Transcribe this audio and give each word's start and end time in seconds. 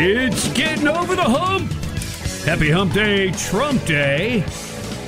It's 0.00 0.46
getting 0.52 0.86
over 0.86 1.16
the 1.16 1.24
hump. 1.24 1.72
Happy 2.44 2.70
Hump 2.70 2.92
Day, 2.92 3.32
Trump 3.32 3.84
Day. 3.84 4.44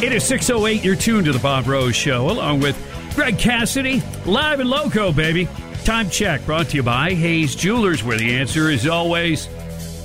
It 0.03 0.13
is 0.13 0.25
6.08. 0.25 0.83
You're 0.83 0.97
tuned 0.97 1.27
to 1.27 1.33
the 1.33 1.39
Bob 1.39 1.69
Rose 1.69 1.95
Show 1.95 2.29
along 2.29 2.59
with 2.59 2.77
Greg 3.15 3.39
Cassidy. 3.39 4.03
Live 4.27 4.59
and 4.59 4.69
loco, 4.69 5.13
baby. 5.13 5.49
Time 5.85 6.11
check 6.11 6.45
brought 6.45 6.71
to 6.71 6.77
you 6.77 6.83
by 6.83 7.15
Hayes 7.15 7.55
Jewelers, 7.55 8.03
where 8.03 8.19
the 8.19 8.35
answer 8.35 8.69
is 8.69 8.89
always 8.89 9.47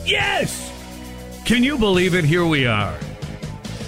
yes. 0.06 0.72
Can 1.46 1.64
you 1.64 1.80
believe 1.80 2.14
it? 2.14 2.24
Here 2.24 2.46
we 2.46 2.68
are. 2.68 3.00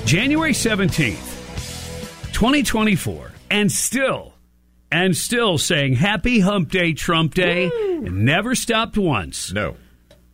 January 0.06 0.54
17th, 0.54 2.34
2024. 2.34 3.32
And 3.52 3.72
still, 3.72 4.34
and 4.92 5.16
still 5.16 5.60
saying 5.60 5.94
Happy 5.94 6.40
Hump 6.40 6.72
Day, 6.72 6.94
Trump 6.94 7.36
Day. 7.36 7.66
And 7.68 8.26
never 8.26 8.56
stopped 8.56 8.98
once. 8.98 9.54
No. 9.54 9.76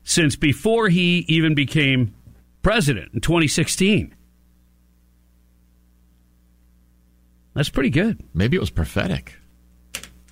Since 0.03 0.35
before 0.35 0.89
he 0.89 1.25
even 1.27 1.55
became 1.55 2.13
president 2.61 3.13
in 3.13 3.21
2016. 3.21 4.13
That's 7.53 7.69
pretty 7.69 7.89
good. 7.89 8.19
Maybe 8.33 8.57
it 8.57 8.59
was 8.59 8.69
prophetic. 8.69 9.35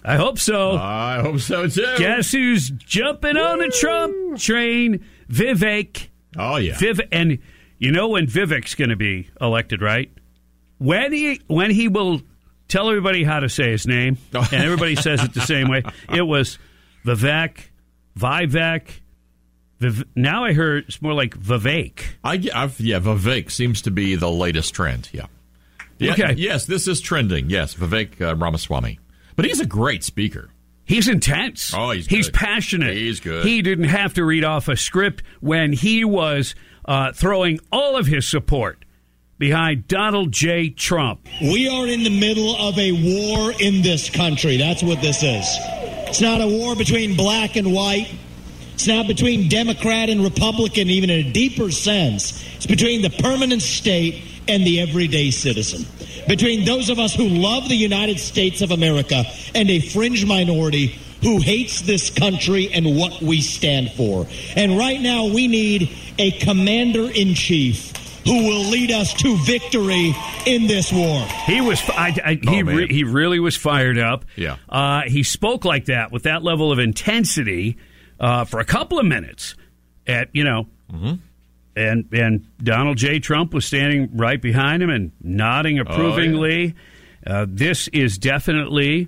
I 0.03 0.15
hope 0.15 0.39
so. 0.39 0.71
I 0.71 1.19
hope 1.21 1.39
so 1.39 1.67
too. 1.67 1.95
Guess 1.97 2.31
who's 2.31 2.69
jumping 2.71 3.37
on 3.37 3.59
the 3.59 3.67
Trump 3.67 4.39
train? 4.39 5.05
Vivek. 5.29 6.07
Oh 6.37 6.55
yeah. 6.57 6.77
Viv 6.77 6.99
and 7.11 7.37
you 7.77 7.91
know 7.91 8.07
when 8.07 8.25
Vivek's 8.25 8.73
going 8.73 8.89
to 8.89 8.95
be 8.95 9.29
elected, 9.39 9.81
right? 9.81 10.11
When 10.79 11.13
he 11.13 11.41
when 11.45 11.69
he 11.69 11.87
will 11.87 12.21
tell 12.67 12.89
everybody 12.89 13.23
how 13.23 13.41
to 13.41 13.49
say 13.49 13.69
his 13.71 13.85
name, 13.85 14.17
and 14.33 14.53
everybody 14.53 14.95
says 14.95 15.23
it 15.23 15.33
the 15.33 15.41
same 15.41 15.67
way. 15.69 15.83
It 16.09 16.23
was 16.23 16.57
Vivek, 17.05 17.57
Vivek. 18.17 19.00
Viv, 19.81 20.03
now 20.15 20.45
I 20.45 20.53
heard 20.53 20.85
it's 20.87 21.01
more 21.01 21.13
like 21.13 21.35
Vivek. 21.35 22.03
I, 22.23 22.39
I've, 22.53 22.79
yeah, 22.79 22.99
Vivek 22.99 23.49
seems 23.49 23.81
to 23.83 23.91
be 23.91 24.15
the 24.15 24.29
latest 24.29 24.75
trend. 24.75 25.09
Yeah. 25.11 25.25
yeah 25.97 26.13
Okay. 26.13 26.35
Yes, 26.37 26.65
this 26.67 26.87
is 26.87 27.01
trending. 27.01 27.49
Yes, 27.49 27.73
Vivek 27.73 28.21
uh, 28.21 28.35
Ramaswamy. 28.35 28.99
But 29.35 29.45
he's 29.45 29.59
a 29.59 29.65
great 29.65 30.03
speaker. 30.03 30.51
He's 30.85 31.07
intense. 31.07 31.73
Oh, 31.73 31.91
he's 31.91 32.05
he's 32.05 32.27
good. 32.27 32.35
passionate. 32.35 32.95
He's 32.95 33.19
good. 33.19 33.43
He 33.43 33.63
didn't 33.63 33.85
have 33.85 34.13
to 34.15 34.23
read 34.23 34.43
off 34.43 34.67
a 34.67 34.75
script 34.75 35.23
when 35.39 35.73
he 35.73 36.05
was 36.05 36.53
uh, 36.85 37.11
throwing 37.13 37.59
all 37.71 37.97
of 37.97 38.05
his 38.05 38.27
support 38.27 38.85
behind 39.39 39.87
Donald 39.87 40.31
J. 40.31 40.69
Trump. 40.69 41.27
We 41.41 41.67
are 41.67 41.87
in 41.87 42.03
the 42.03 42.19
middle 42.19 42.55
of 42.57 42.77
a 42.77 42.91
war 42.91 43.53
in 43.59 43.81
this 43.81 44.11
country. 44.11 44.57
That's 44.57 44.83
what 44.83 45.01
this 45.01 45.23
is. 45.23 45.45
It's 46.07 46.21
not 46.21 46.41
a 46.41 46.47
war 46.47 46.75
between 46.75 47.15
black 47.15 47.55
and 47.55 47.73
white. 47.73 48.13
It's 48.81 48.87
not 48.87 49.05
between 49.05 49.47
Democrat 49.47 50.09
and 50.09 50.23
Republican, 50.23 50.89
even 50.89 51.11
in 51.11 51.27
a 51.27 51.31
deeper 51.31 51.69
sense. 51.69 52.43
It's 52.55 52.65
between 52.65 53.03
the 53.03 53.11
permanent 53.11 53.61
state 53.61 54.23
and 54.47 54.65
the 54.65 54.79
everyday 54.79 55.29
citizen. 55.29 55.85
Between 56.27 56.65
those 56.65 56.89
of 56.89 56.97
us 56.97 57.13
who 57.13 57.27
love 57.27 57.69
the 57.69 57.75
United 57.75 58.17
States 58.19 58.63
of 58.63 58.71
America 58.71 59.23
and 59.53 59.69
a 59.69 59.81
fringe 59.81 60.25
minority 60.25 60.99
who 61.21 61.37
hates 61.39 61.81
this 61.81 62.09
country 62.09 62.71
and 62.73 62.97
what 62.97 63.21
we 63.21 63.41
stand 63.41 63.91
for. 63.91 64.25
And 64.55 64.79
right 64.79 64.99
now, 64.99 65.27
we 65.27 65.47
need 65.47 65.91
a 66.17 66.31
commander 66.39 67.07
in 67.07 67.35
chief 67.35 67.91
who 68.25 68.47
will 68.47 68.63
lead 68.71 68.89
us 68.89 69.13
to 69.13 69.37
victory 69.45 70.15
in 70.47 70.65
this 70.65 70.91
war. 70.91 71.23
He 71.45 71.61
was. 71.61 71.79
I, 71.87 72.15
I, 72.25 72.33
he 72.33 72.39
Oh, 72.47 72.63
man. 72.63 72.75
re, 72.75 72.87
he 72.87 73.03
really 73.03 73.39
was 73.39 73.55
fired 73.55 73.99
up. 73.99 74.25
Yeah. 74.35 74.57
Uh, 74.67 75.03
he 75.05 75.21
spoke 75.21 75.65
like 75.65 75.85
that 75.85 76.11
with 76.11 76.23
that 76.23 76.41
level 76.41 76.71
of 76.71 76.79
intensity 76.79 77.77
uh, 78.21 78.45
for 78.45 78.61
a 78.61 78.65
couple 78.65 78.97
of 78.99 79.05
minutes. 79.05 79.55
At 80.07 80.29
you 80.33 80.43
know, 80.45 80.67
Mm-hmm. 80.91 81.13
and 81.75 82.05
and 82.13 82.45
Donald 82.63 82.97
J. 82.97 83.19
Trump 83.19 83.53
was 83.53 83.65
standing 83.65 84.09
right 84.17 84.41
behind 84.41 84.81
him 84.83 84.89
and 84.89 85.11
nodding 85.21 85.77
Oh, 85.79 85.83
approvingly. 85.83 86.73
uh, 87.27 87.45
this 87.47 87.87
is 87.89 88.17
definitely 88.17 89.07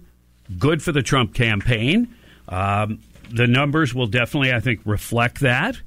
good 0.59 0.81
for 0.83 0.91
the 0.91 1.01
Trump 1.01 1.33
campaign. 1.33 2.13
Um, 2.47 2.99
the 3.31 3.47
numbers 3.47 3.93
will 3.95 4.07
definitely, 4.07 4.53
I 4.53 4.59
think, 4.59 4.81
reflect 4.85 5.39
that, 5.41 5.81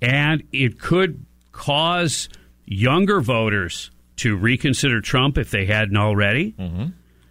and 0.00 0.42
it 0.52 0.80
could 0.80 1.24
cause 1.52 2.28
younger 2.64 3.20
voters 3.20 3.90
to 4.16 4.36
reconsider 4.36 5.00
Trump 5.00 5.36
if 5.38 5.50
they 5.50 5.66
hadn't 5.66 5.96
already. 5.96 6.52
Mm-hmm. 6.52 6.86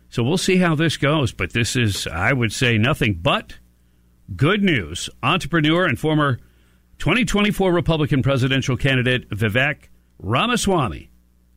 So 0.09 0.23
we'll 0.23 0.37
see 0.37 0.57
how 0.57 0.75
this 0.75 0.97
goes. 0.97 1.31
But 1.33 1.51
this 1.53 1.75
is, 1.75 2.05
I 2.07 2.31
would 2.31 2.53
say, 2.53 2.77
nothing 2.77 3.15
but 3.21 3.55
good 4.35 4.63
news. 4.63 5.09
Entrepreneur 5.21 5.85
and 5.85 5.99
former 5.99 6.39
2024 6.99 7.71
Republican 7.71 8.23
presidential 8.23 8.77
candidate 8.77 9.29
Vivek 9.29 9.89
Ramaswamy 10.19 11.09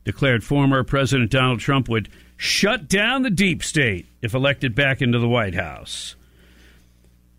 declared 0.03 0.43
former 0.43 0.83
President 0.83 1.31
Donald 1.31 1.59
Trump 1.59 1.87
would 1.87 2.09
shut 2.37 2.87
down 2.87 3.21
the 3.21 3.29
deep 3.29 3.63
state 3.63 4.05
if 4.21 4.33
elected 4.33 4.75
back 4.75 5.01
into 5.01 5.19
the 5.19 5.27
White 5.27 5.55
House. 5.55 6.15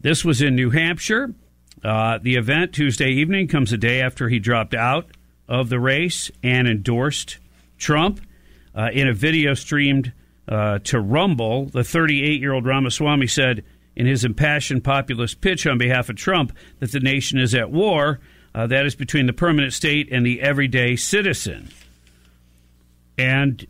This 0.00 0.24
was 0.24 0.40
in 0.40 0.54
New 0.54 0.70
Hampshire. 0.70 1.34
Uh, 1.82 2.18
the 2.22 2.36
event 2.36 2.72
Tuesday 2.72 3.10
evening 3.10 3.48
comes 3.48 3.72
a 3.72 3.78
day 3.78 4.00
after 4.00 4.28
he 4.28 4.38
dropped 4.38 4.74
out 4.74 5.08
of 5.48 5.68
the 5.68 5.80
race 5.80 6.30
and 6.42 6.68
endorsed 6.68 7.38
Trump. 7.78 8.20
Uh, 8.74 8.88
in 8.92 9.08
a 9.08 9.12
video 9.12 9.54
streamed 9.54 10.12
uh, 10.48 10.78
to 10.80 11.00
Rumble, 11.00 11.66
the 11.66 11.82
38 11.84 12.40
year 12.40 12.52
old 12.52 12.66
Ramaswamy 12.66 13.26
said 13.26 13.64
in 13.96 14.06
his 14.06 14.24
impassioned 14.24 14.84
populist 14.84 15.40
pitch 15.40 15.66
on 15.66 15.78
behalf 15.78 16.08
of 16.08 16.16
Trump 16.16 16.56
that 16.78 16.92
the 16.92 17.00
nation 17.00 17.38
is 17.38 17.54
at 17.54 17.70
war. 17.70 18.20
Uh, 18.54 18.66
that 18.66 18.84
is 18.86 18.94
between 18.94 19.26
the 19.26 19.32
permanent 19.32 19.72
state 19.72 20.08
and 20.10 20.26
the 20.26 20.40
everyday 20.40 20.96
citizen. 20.96 21.70
And 23.16 23.66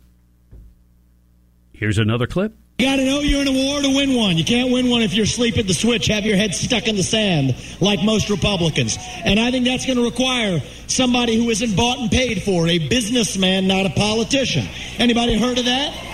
here's 1.73 1.97
another 1.97 2.25
clip. 2.25 2.55
You 2.79 2.87
got 2.87 2.95
to 2.95 3.05
know 3.05 3.19
you're 3.19 3.41
in 3.41 3.47
a 3.47 3.51
war 3.51 3.81
to 3.81 3.95
win 3.95 4.15
one. 4.15 4.37
You 4.37 4.43
can't 4.43 4.71
win 4.71 4.89
one 4.89 5.03
if 5.03 5.13
you're 5.13 5.25
asleep 5.25 5.59
at 5.59 5.67
the 5.67 5.73
switch, 5.73 6.07
have 6.07 6.25
your 6.25 6.35
head 6.35 6.55
stuck 6.55 6.87
in 6.87 6.95
the 6.95 7.03
sand 7.03 7.55
like 7.79 8.03
most 8.03 8.31
Republicans. 8.31 8.97
And 9.23 9.39
I 9.39 9.51
think 9.51 9.65
that's 9.65 9.85
going 9.85 9.99
to 9.99 10.03
require 10.03 10.59
somebody 10.87 11.35
who 11.37 11.51
isn't 11.51 11.75
bought 11.75 11.99
and 11.99 12.09
paid 12.09 12.41
for, 12.41 12.67
a 12.67 12.79
businessman, 12.79 13.67
not 13.67 13.85
a 13.85 13.91
politician. 13.91 14.67
Anybody 14.97 15.37
heard 15.37 15.59
of 15.59 15.65
that? 15.65 16.10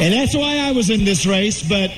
And 0.00 0.14
that's 0.14 0.34
why 0.34 0.56
I 0.56 0.72
was 0.72 0.88
in 0.88 1.04
this 1.04 1.26
race, 1.26 1.62
but 1.62 1.90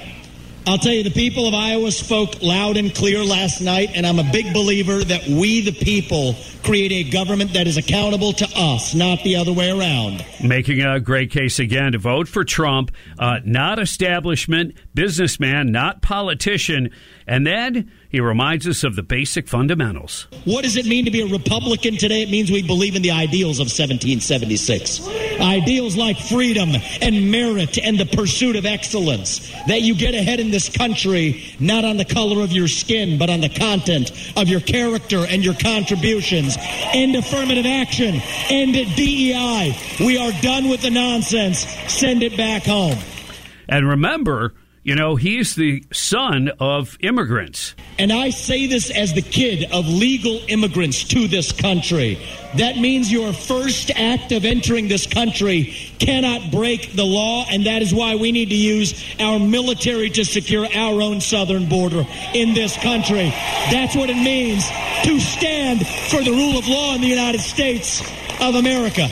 I'll 0.66 0.78
tell 0.78 0.92
you, 0.92 1.04
the 1.04 1.10
people 1.10 1.46
of 1.46 1.54
Iowa 1.54 1.92
spoke 1.92 2.42
loud 2.42 2.76
and 2.76 2.92
clear 2.92 3.24
last 3.24 3.60
night, 3.60 3.90
and 3.94 4.04
I'm 4.04 4.18
a 4.18 4.28
big 4.32 4.52
believer 4.52 5.04
that 5.04 5.26
we, 5.26 5.60
the 5.60 5.72
people, 5.72 6.34
create 6.64 6.90
a 6.90 7.10
government 7.10 7.52
that 7.54 7.66
is 7.66 7.76
accountable 7.76 8.32
to 8.32 8.48
us, 8.56 8.94
not 8.94 9.22
the 9.22 9.36
other 9.36 9.52
way 9.52 9.70
around. 9.70 10.24
Making 10.42 10.82
a 10.82 11.00
great 11.00 11.30
case 11.30 11.58
again 11.58 11.92
to 11.92 11.98
vote 11.98 12.26
for 12.26 12.44
Trump, 12.44 12.92
uh, 13.18 13.38
not 13.44 13.78
establishment, 13.80 14.76
businessman, 14.94 15.72
not 15.72 16.02
politician. 16.02 16.90
And 17.26 17.46
then 17.46 17.90
He 18.12 18.20
reminds 18.20 18.68
us 18.68 18.84
of 18.84 18.94
the 18.94 19.02
basic 19.02 19.48
fundamentals. 19.48 20.26
What 20.44 20.64
does 20.64 20.76
it 20.76 20.84
mean 20.84 21.06
to 21.06 21.10
be 21.10 21.22
a 21.22 21.26
Republican 21.26 21.96
today? 21.96 22.20
It 22.20 22.28
means 22.28 22.50
we 22.50 22.62
believe 22.62 22.94
in 22.94 23.00
the 23.00 23.10
ideals 23.10 23.58
of 23.58 23.72
1776. 23.72 25.08
Ideals 25.40 25.96
like 25.96 26.18
freedom 26.18 26.68
and 27.00 27.30
merit 27.30 27.78
and 27.78 27.98
the 27.98 28.04
pursuit 28.04 28.56
of 28.56 28.66
excellence. 28.66 29.50
That 29.66 29.80
you 29.80 29.94
get 29.94 30.14
ahead 30.14 30.40
in 30.40 30.50
this 30.50 30.68
country 30.68 31.42
not 31.58 31.86
on 31.86 31.96
the 31.96 32.04
color 32.04 32.42
of 32.42 32.52
your 32.52 32.68
skin, 32.68 33.18
but 33.18 33.30
on 33.30 33.40
the 33.40 33.48
content 33.48 34.10
of 34.36 34.46
your 34.46 34.60
character 34.60 35.24
and 35.26 35.42
your 35.42 35.54
contributions. 35.54 36.58
End 36.92 37.16
affirmative 37.16 37.64
action. 37.64 38.20
End 38.50 38.74
DEI. 38.94 39.74
We 40.00 40.18
are 40.18 40.32
done 40.42 40.68
with 40.68 40.82
the 40.82 40.90
nonsense. 40.90 41.60
Send 41.88 42.22
it 42.22 42.36
back 42.36 42.64
home. 42.64 42.98
And 43.70 43.88
remember, 43.88 44.52
you 44.84 44.96
know, 44.96 45.14
he's 45.14 45.54
the 45.54 45.84
son 45.92 46.50
of 46.58 46.96
immigrants. 47.00 47.74
And 47.98 48.12
I 48.12 48.30
say 48.30 48.66
this 48.66 48.90
as 48.90 49.12
the 49.12 49.22
kid 49.22 49.70
of 49.70 49.86
legal 49.86 50.40
immigrants 50.48 51.04
to 51.04 51.28
this 51.28 51.52
country. 51.52 52.18
That 52.56 52.78
means 52.78 53.10
your 53.10 53.32
first 53.32 53.92
act 53.94 54.32
of 54.32 54.44
entering 54.44 54.88
this 54.88 55.06
country 55.06 55.74
cannot 56.00 56.50
break 56.50 56.96
the 56.96 57.04
law, 57.04 57.44
and 57.48 57.66
that 57.66 57.82
is 57.82 57.94
why 57.94 58.16
we 58.16 58.32
need 58.32 58.48
to 58.48 58.56
use 58.56 59.04
our 59.20 59.38
military 59.38 60.10
to 60.10 60.24
secure 60.24 60.66
our 60.66 61.00
own 61.00 61.20
southern 61.20 61.68
border 61.68 62.04
in 62.34 62.52
this 62.54 62.76
country. 62.76 63.30
That's 63.70 63.94
what 63.94 64.10
it 64.10 64.16
means 64.16 64.68
to 65.04 65.20
stand 65.20 65.86
for 65.86 66.22
the 66.22 66.32
rule 66.32 66.58
of 66.58 66.66
law 66.66 66.96
in 66.96 67.00
the 67.00 67.06
United 67.06 67.40
States 67.40 68.00
of 68.40 68.56
America. 68.56 69.08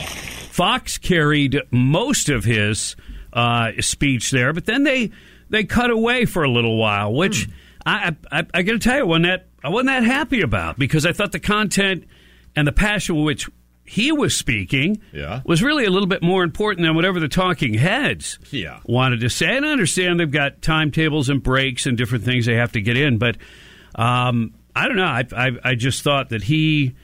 Fox 0.50 0.99
carried 0.99 1.61
most 1.70 2.28
of 2.28 2.44
his 2.44 2.96
uh, 3.32 3.70
speech 3.81 4.32
there, 4.32 4.52
but 4.52 4.66
then 4.66 4.82
they 4.82 5.12
they 5.50 5.64
cut 5.64 5.91
away 5.91 6.25
for 6.25 6.43
a 6.44 6.50
little 6.50 6.76
while, 6.79 7.12
which 7.12 7.44
Hmm. 7.47 7.52
I, 7.87 8.17
I, 8.31 8.47
I 8.55 8.62
got 8.62 8.73
to 8.73 8.79
tell 8.79 8.97
you, 8.99 9.06
wasn't 9.06 9.26
that, 9.26 9.47
I 9.64 9.69
wasn't 9.70 9.88
that 9.88 10.05
happy 10.05 10.43
about 10.43 10.79
because 10.79 11.06
I 11.06 11.12
thought 11.12 11.32
the 11.32 11.41
content 11.41 12.05
and 12.55 12.67
the 12.69 12.73
passion 12.73 13.17
with 13.17 13.25
which 13.25 13.49
he 13.85 14.12
was 14.12 14.37
speaking 14.37 15.00
Yeah. 15.12 15.41
was 15.44 15.62
really 15.62 15.85
a 15.87 15.91
little 15.91 16.06
bit 16.06 16.23
more 16.23 16.44
important 16.44 16.87
than 16.87 16.94
whatever 16.94 17.19
the 17.20 17.26
talking 17.29 17.75
heads 17.75 18.38
Yeah. 18.50 18.81
wanted 18.85 19.20
to 19.20 19.31
say. 19.31 19.56
And 19.56 19.67
I 19.67 19.70
understand 19.70 20.20
they've 20.20 20.31
got 20.31 20.61
timetables 20.62 21.29
and 21.31 21.43
breaks 21.43 21.87
and 21.87 21.97
different 21.97 22.23
things 22.25 22.47
they 22.47 22.55
have 22.56 22.73
to 22.73 22.81
get 22.81 22.97
in, 22.97 23.19
but 23.19 23.37
um, 23.97 24.55
I 24.76 24.87
don't 24.87 24.97
know. 24.97 25.05
I, 25.05 25.25
I, 25.37 25.50
I 25.64 25.75
just 25.75 26.02
thought 26.02 26.29
that 26.29 26.43
he 26.44 26.94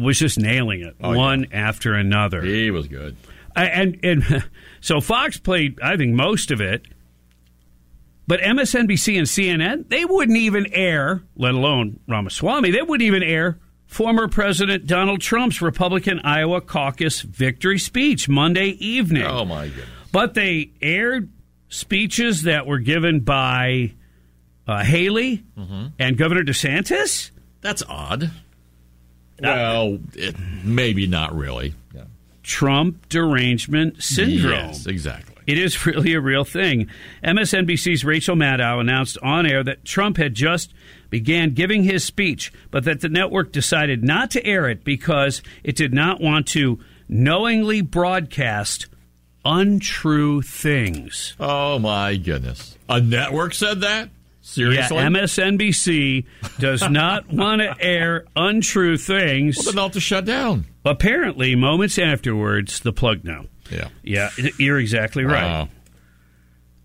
was 0.00 0.18
just 0.18 0.38
nailing 0.38 0.80
it 0.80 0.96
Oh, 1.00 1.12
yeah. 1.12 1.18
one 1.18 1.46
after 1.52 1.94
another. 1.94 2.40
He 2.42 2.70
was 2.70 2.88
good. 2.88 3.16
I- 3.54 3.66
and 3.66 4.00
and 4.02 4.44
so 4.80 5.00
Fox 5.00 5.36
played, 5.36 5.78
I 5.80 5.96
think, 5.96 6.14
most 6.14 6.50
of 6.50 6.60
it. 6.60 6.86
But 8.26 8.40
MSNBC 8.40 9.16
and 9.18 9.26
CNN, 9.26 9.88
they 9.88 10.04
wouldn't 10.04 10.36
even 10.36 10.66
air, 10.72 11.22
let 11.36 11.54
alone 11.54 12.00
Ramaswamy, 12.08 12.70
they 12.72 12.82
wouldn't 12.82 13.06
even 13.06 13.22
air 13.22 13.58
former 13.86 14.26
President 14.26 14.86
Donald 14.86 15.20
Trump's 15.20 15.62
Republican 15.62 16.20
Iowa 16.24 16.60
caucus 16.60 17.20
victory 17.20 17.78
speech 17.78 18.28
Monday 18.28 18.70
evening. 18.84 19.22
Oh, 19.22 19.44
my 19.44 19.68
goodness. 19.68 19.86
But 20.10 20.34
they 20.34 20.70
aired 20.82 21.30
speeches 21.68 22.42
that 22.42 22.66
were 22.66 22.78
given 22.80 23.20
by 23.20 23.92
uh, 24.66 24.82
Haley 24.82 25.44
Mm-hmm. 25.56 25.86
and 26.00 26.16
Governor 26.18 26.42
DeSantis. 26.42 27.30
That's 27.60 27.82
odd. 27.88 28.30
Well, 29.40 29.98
it, 30.14 30.34
maybe 30.64 31.06
not 31.06 31.34
really. 31.36 31.74
Yeah. 31.94 32.04
Trump 32.42 33.08
derangement 33.08 34.02
syndrome. 34.02 34.52
Yes, 34.68 34.86
exactly. 34.86 35.35
It 35.46 35.58
is 35.58 35.86
really 35.86 36.12
a 36.14 36.20
real 36.20 36.44
thing. 36.44 36.88
MSNBC's 37.22 38.04
Rachel 38.04 38.36
Maddow 38.36 38.80
announced 38.80 39.18
on 39.22 39.46
air 39.46 39.62
that 39.64 39.84
Trump 39.84 40.16
had 40.16 40.34
just 40.34 40.72
began 41.10 41.54
giving 41.54 41.84
his 41.84 42.04
speech, 42.04 42.52
but 42.70 42.84
that 42.84 43.00
the 43.00 43.08
network 43.08 43.52
decided 43.52 44.02
not 44.02 44.30
to 44.32 44.44
air 44.44 44.68
it 44.68 44.84
because 44.84 45.42
it 45.62 45.76
did 45.76 45.94
not 45.94 46.20
want 46.20 46.46
to 46.48 46.78
knowingly 47.08 47.80
broadcast 47.80 48.86
untrue 49.44 50.42
things. 50.42 51.36
Oh, 51.38 51.78
my 51.78 52.16
goodness. 52.16 52.76
A 52.88 53.00
network 53.00 53.54
said 53.54 53.80
that? 53.82 54.10
Seriously? 54.42 54.96
Yeah, 54.96 55.08
MSNBC 55.08 56.24
does 56.58 56.88
not 56.90 57.32
want 57.32 57.62
to 57.62 57.76
air 57.80 58.26
untrue 58.36 58.96
things. 58.96 59.56
well, 59.56 59.64
then 59.66 59.74
they'll 59.74 59.84
have 59.84 59.92
to 59.92 60.00
shut 60.00 60.24
down. 60.24 60.66
Apparently, 60.84 61.54
moments 61.56 61.98
afterwards, 61.98 62.80
the 62.80 62.92
plug 62.92 63.24
no. 63.24 63.46
Yeah. 63.70 63.88
Yeah, 64.02 64.30
you're 64.58 64.78
exactly 64.78 65.24
right. 65.24 65.42
Wow. 65.42 65.68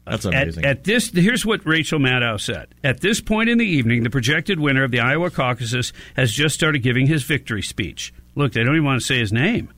That's 0.05 0.25
amazing. 0.25 0.65
at 0.65 0.83
this, 0.83 1.11
here's 1.11 1.45
what 1.45 1.65
Rachel 1.65 1.99
Maddow 1.99 2.39
said. 2.39 2.73
At 2.83 3.01
this 3.01 3.21
point 3.21 3.49
in 3.49 3.59
the 3.59 3.65
evening, 3.65 4.03
the 4.03 4.09
projected 4.09 4.59
winner 4.59 4.83
of 4.83 4.91
the 4.91 4.99
Iowa 4.99 5.29
caucuses 5.29 5.93
has 6.15 6.31
just 6.31 6.55
started 6.55 6.79
giving 6.79 7.05
his 7.05 7.23
victory 7.23 7.61
speech. 7.61 8.13
Look, 8.35 8.53
they 8.53 8.63
don't 8.63 8.73
even 8.75 8.85
want 8.85 8.99
to 8.99 9.05
say 9.05 9.19
his 9.19 9.31
name. 9.31 9.71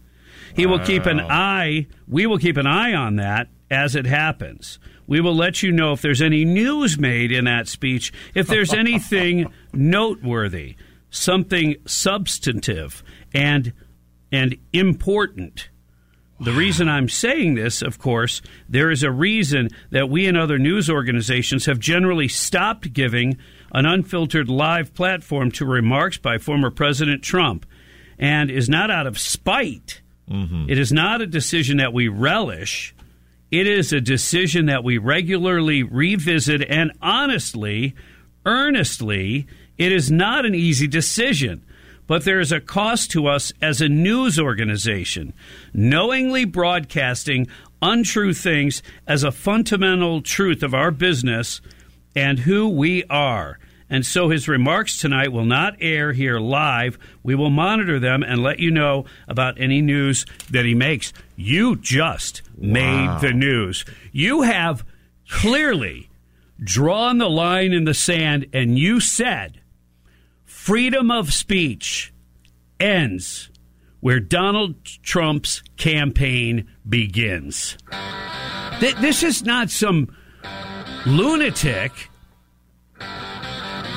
He 0.55 0.65
will 0.65 0.79
keep 0.79 1.05
an 1.07 1.19
eye. 1.19 1.87
We 2.07 2.25
will 2.25 2.37
keep 2.37 2.57
an 2.57 2.67
eye 2.67 2.93
on 2.93 3.15
that 3.17 3.49
as 3.69 3.95
it 3.95 4.05
happens. 4.05 4.79
We 5.07 5.19
will 5.19 5.35
let 5.35 5.61
you 5.61 5.71
know 5.71 5.93
if 5.93 6.01
there's 6.01 6.21
any 6.21 6.45
news 6.45 6.97
made 6.97 7.31
in 7.31 7.45
that 7.45 7.67
speech, 7.67 8.13
if 8.33 8.47
there's 8.47 8.73
anything 8.73 9.51
noteworthy, 9.73 10.75
something 11.09 11.75
substantive 11.85 13.03
and 13.33 13.73
and 14.31 14.57
important. 14.71 15.69
The 16.43 16.51
reason 16.51 16.89
I'm 16.89 17.07
saying 17.07 17.55
this, 17.55 17.81
of 17.81 17.99
course, 17.99 18.41
there 18.67 18.91
is 18.91 19.01
a 19.01 19.11
reason 19.11 19.69
that 19.91 20.09
we 20.09 20.25
and 20.25 20.37
other 20.37 20.59
news 20.59 20.89
organizations 20.89 21.67
have 21.67 21.79
generally 21.79 22.27
stopped 22.27 22.91
giving 22.91 23.37
an 23.71 23.85
unfiltered 23.85 24.49
live 24.49 24.93
platform 24.93 25.51
to 25.51 25.65
remarks 25.65 26.17
by 26.17 26.37
former 26.37 26.69
President 26.69 27.23
Trump 27.23 27.65
and 28.19 28.51
is 28.51 28.67
not 28.67 28.91
out 28.91 29.07
of 29.07 29.17
spite. 29.17 30.01
Mm-hmm. 30.29 30.69
It 30.69 30.77
is 30.77 30.91
not 30.91 31.21
a 31.21 31.27
decision 31.27 31.77
that 31.77 31.93
we 31.93 32.09
relish. 32.09 32.93
It 33.49 33.65
is 33.65 33.93
a 33.93 34.01
decision 34.01 34.65
that 34.65 34.83
we 34.83 34.97
regularly 34.97 35.81
revisit 35.81 36.61
and 36.69 36.91
honestly, 37.01 37.95
earnestly, 38.45 39.47
it 39.77 39.93
is 39.93 40.11
not 40.11 40.45
an 40.45 40.55
easy 40.55 40.87
decision. 40.87 41.63
But 42.07 42.25
there 42.25 42.39
is 42.39 42.51
a 42.51 42.59
cost 42.59 43.11
to 43.11 43.27
us 43.27 43.53
as 43.61 43.81
a 43.81 43.89
news 43.89 44.39
organization. 44.39 45.33
Knowingly 45.73 46.45
broadcasting 46.45 47.47
untrue 47.81 48.33
things 48.33 48.81
as 49.07 49.23
a 49.23 49.31
fundamental 49.31 50.21
truth 50.21 50.63
of 50.63 50.73
our 50.73 50.91
business 50.91 51.61
and 52.15 52.39
who 52.39 52.69
we 52.69 53.03
are. 53.05 53.59
And 53.89 54.05
so 54.05 54.29
his 54.29 54.47
remarks 54.47 54.97
tonight 54.97 55.31
will 55.31 55.45
not 55.45 55.75
air 55.79 56.13
here 56.13 56.39
live. 56.39 56.97
We 57.21 57.35
will 57.35 57.49
monitor 57.49 57.99
them 57.99 58.23
and 58.23 58.41
let 58.41 58.59
you 58.59 58.71
know 58.71 59.05
about 59.27 59.59
any 59.59 59.81
news 59.81 60.25
that 60.49 60.65
he 60.65 60.73
makes. 60.73 61.13
You 61.35 61.75
just 61.75 62.41
made 62.57 63.19
the 63.21 63.33
news. 63.33 63.85
You 64.11 64.41
have 64.43 64.83
clearly 65.29 66.09
drawn 66.59 67.17
the 67.17 67.29
line 67.29 67.73
in 67.73 67.83
the 67.83 67.93
sand 67.93 68.47
and 68.53 68.79
you 68.79 68.99
said 68.99 69.59
freedom 70.63 71.11
of 71.11 71.33
speech 71.33 72.13
ends 72.79 73.49
where 73.99 74.21
Donald 74.21 74.75
Trump's 75.03 75.61
campaign 75.75 76.65
begins. 76.87 77.77
Th- 78.79 78.95
This 78.95 79.23
is 79.23 79.43
not 79.43 79.69
some 79.69 80.15
lunatic 81.05 81.91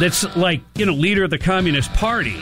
that's 0.00 0.24
like, 0.36 0.60
you 0.76 0.86
know, 0.86 0.92
leader 0.92 1.22
of 1.22 1.30
the 1.30 1.38
Communist 1.38 1.92
Party. 1.92 2.36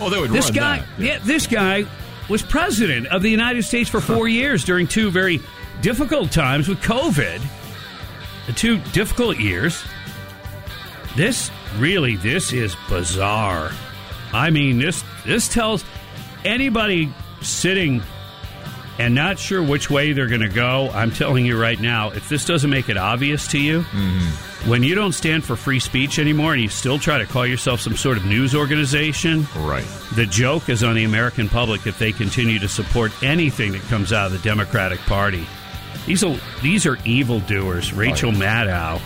oh, 0.00 0.10
they 0.10 0.20
would 0.20 0.32
This 0.32 0.50
guy, 0.50 0.78
that. 0.80 0.86
yeah, 1.00 1.18
this 1.22 1.46
guy 1.46 1.84
was 2.28 2.42
president 2.42 3.06
of 3.06 3.22
the 3.22 3.30
United 3.30 3.62
States 3.62 3.88
for 3.88 4.00
four 4.00 4.26
years 4.26 4.64
during 4.64 4.88
two 4.88 5.12
very 5.12 5.38
difficult 5.82 6.32
times 6.32 6.66
with 6.66 6.80
COVID. 6.80 7.40
The 8.48 8.52
two 8.54 8.78
difficult 8.92 9.38
years. 9.38 9.84
This 11.18 11.50
really, 11.78 12.14
this 12.14 12.52
is 12.52 12.76
bizarre. 12.88 13.72
I 14.32 14.50
mean, 14.50 14.78
this 14.78 15.02
this 15.26 15.48
tells 15.48 15.84
anybody 16.44 17.12
sitting 17.42 18.04
and 19.00 19.16
not 19.16 19.36
sure 19.36 19.60
which 19.60 19.90
way 19.90 20.12
they're 20.12 20.28
going 20.28 20.42
to 20.42 20.48
go. 20.48 20.90
I'm 20.90 21.10
telling 21.10 21.44
you 21.44 21.60
right 21.60 21.80
now, 21.80 22.10
if 22.10 22.28
this 22.28 22.44
doesn't 22.44 22.70
make 22.70 22.88
it 22.88 22.96
obvious 22.96 23.48
to 23.48 23.58
you, 23.58 23.80
mm-hmm. 23.80 24.70
when 24.70 24.84
you 24.84 24.94
don't 24.94 25.10
stand 25.10 25.42
for 25.42 25.56
free 25.56 25.80
speech 25.80 26.20
anymore 26.20 26.52
and 26.52 26.62
you 26.62 26.68
still 26.68 27.00
try 27.00 27.18
to 27.18 27.26
call 27.26 27.44
yourself 27.44 27.80
some 27.80 27.96
sort 27.96 28.16
of 28.16 28.24
news 28.24 28.54
organization, 28.54 29.44
Right. 29.56 29.86
the 30.14 30.26
joke 30.26 30.68
is 30.68 30.84
on 30.84 30.94
the 30.94 31.02
American 31.02 31.48
public 31.48 31.84
if 31.88 31.98
they 31.98 32.12
continue 32.12 32.60
to 32.60 32.68
support 32.68 33.10
anything 33.24 33.72
that 33.72 33.82
comes 33.82 34.12
out 34.12 34.26
of 34.26 34.32
the 34.34 34.48
Democratic 34.48 35.00
Party. 35.00 35.44
These 36.06 36.22
are 36.22 36.36
these 36.62 36.86
are 36.86 36.96
evildoers. 37.04 37.92
Rachel 37.92 38.30
Maddow. 38.30 39.00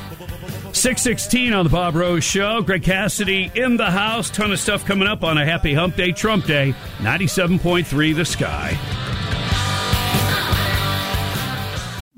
616 0.82 1.52
on 1.52 1.62
the 1.62 1.70
Bob 1.70 1.94
Rose 1.94 2.24
Show. 2.24 2.60
Greg 2.60 2.82
Cassidy 2.82 3.52
in 3.54 3.76
the 3.76 3.88
house. 3.88 4.28
Ton 4.30 4.50
of 4.50 4.58
stuff 4.58 4.84
coming 4.84 5.06
up 5.06 5.22
on 5.22 5.38
a 5.38 5.44
happy 5.44 5.72
hump 5.72 5.94
day, 5.94 6.10
Trump 6.10 6.44
Day. 6.44 6.74
97.3 6.98 8.16
The 8.16 8.24
Sky. 8.24 9.11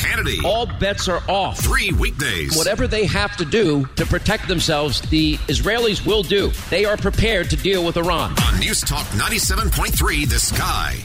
Hannity. 0.00 0.42
All 0.44 0.66
bets 0.66 1.08
are 1.08 1.22
off. 1.28 1.58
Three 1.58 1.92
weekdays. 1.92 2.56
Whatever 2.56 2.86
they 2.86 3.06
have 3.06 3.36
to 3.36 3.44
do 3.44 3.86
to 3.96 4.06
protect 4.06 4.48
themselves, 4.48 5.00
the 5.10 5.36
Israelis 5.48 6.04
will 6.06 6.22
do. 6.22 6.50
They 6.70 6.84
are 6.84 6.96
prepared 6.96 7.50
to 7.50 7.56
deal 7.56 7.84
with 7.84 7.96
Iran. 7.96 8.34
On 8.46 8.58
News 8.60 8.80
Talk 8.80 9.06
97.3, 9.08 10.28
The 10.28 10.38
Sky. 10.38 11.04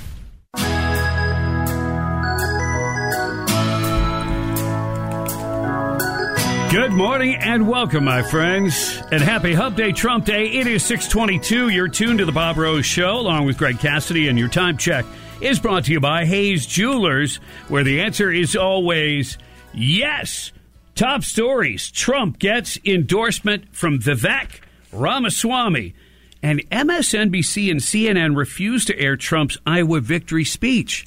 Good 6.74 6.92
morning 6.92 7.36
and 7.36 7.68
welcome, 7.68 8.06
my 8.06 8.24
friends. 8.24 9.00
And 9.12 9.22
happy 9.22 9.54
Hub 9.54 9.76
Day, 9.76 9.92
Trump 9.92 10.26
Day. 10.26 10.48
It 10.48 10.66
is 10.66 10.84
622. 10.84 11.70
You're 11.70 11.88
tuned 11.88 12.18
to 12.18 12.26
the 12.26 12.32
Bob 12.32 12.58
Rose 12.58 12.84
Show 12.84 13.12
along 13.12 13.46
with 13.46 13.60
Greg 13.60 13.78
Cassidy, 13.78 14.28
and 14.28 14.40
your 14.40 14.48
time 14.48 14.76
check 14.76 15.06
is 15.42 15.60
brought 15.60 15.86
to 15.86 15.92
you 15.92 16.00
by 16.00 16.25
Hayes 16.25 16.66
Jewelers, 16.66 17.38
where 17.68 17.84
the 17.84 18.02
answer 18.02 18.32
is 18.32 18.56
always 18.56 19.38
yes. 19.74 20.52
Top 20.96 21.24
stories. 21.24 21.90
Trump 21.92 22.40
gets 22.40 22.78
endorsement 22.86 23.75
from 23.75 24.00
Vivek 24.00 24.62
Ramaswamy. 24.92 25.96
And 26.42 26.60
MSNBC 26.70 27.72
and 27.72 27.80
CNN 27.80 28.36
refused 28.36 28.88
to 28.88 29.00
air 29.00 29.16
Trump's 29.16 29.58
Iowa 29.66 30.02
victory 30.02 30.44
speech. 30.44 31.06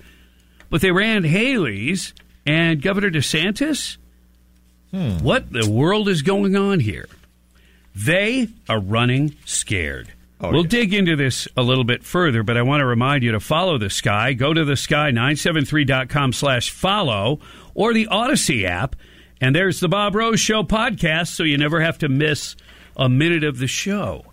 But 0.70 0.80
they 0.80 0.90
ran 0.90 1.24
Haley's 1.24 2.14
and 2.46 2.80
Governor 2.80 3.10
DeSantis. 3.10 3.98
Hmm. 4.90 5.18
What 5.18 5.52
the 5.52 5.68
world 5.68 6.08
is 6.08 6.22
going 6.22 6.56
on 6.56 6.80
here? 6.80 7.08
They 7.94 8.48
are 8.68 8.80
running 8.80 9.36
scared. 9.44 10.12
Oh, 10.40 10.50
we'll 10.50 10.62
yeah. 10.62 10.68
dig 10.68 10.94
into 10.94 11.16
this 11.16 11.48
a 11.56 11.62
little 11.62 11.84
bit 11.84 12.04
further, 12.04 12.42
but 12.42 12.56
I 12.56 12.62
want 12.62 12.80
to 12.80 12.86
remind 12.86 13.22
you 13.22 13.32
to 13.32 13.40
follow 13.40 13.78
the 13.78 13.88
sky. 13.88 14.34
Go 14.34 14.52
to 14.52 14.64
the 14.64 14.74
sky973.com 14.74 16.32
slash 16.32 16.70
follow 16.70 17.40
or 17.74 17.94
the 17.94 18.06
Odyssey 18.08 18.66
app. 18.66 18.96
And 19.40 19.54
there's 19.54 19.80
the 19.80 19.88
Bob 19.88 20.14
Rose 20.14 20.40
Show 20.40 20.62
podcast, 20.62 21.28
so 21.28 21.42
you 21.42 21.56
never 21.58 21.80
have 21.80 21.98
to 21.98 22.08
miss 22.08 22.56
a 22.96 23.08
minute 23.08 23.44
of 23.44 23.58
the 23.58 23.66
show. 23.66 24.24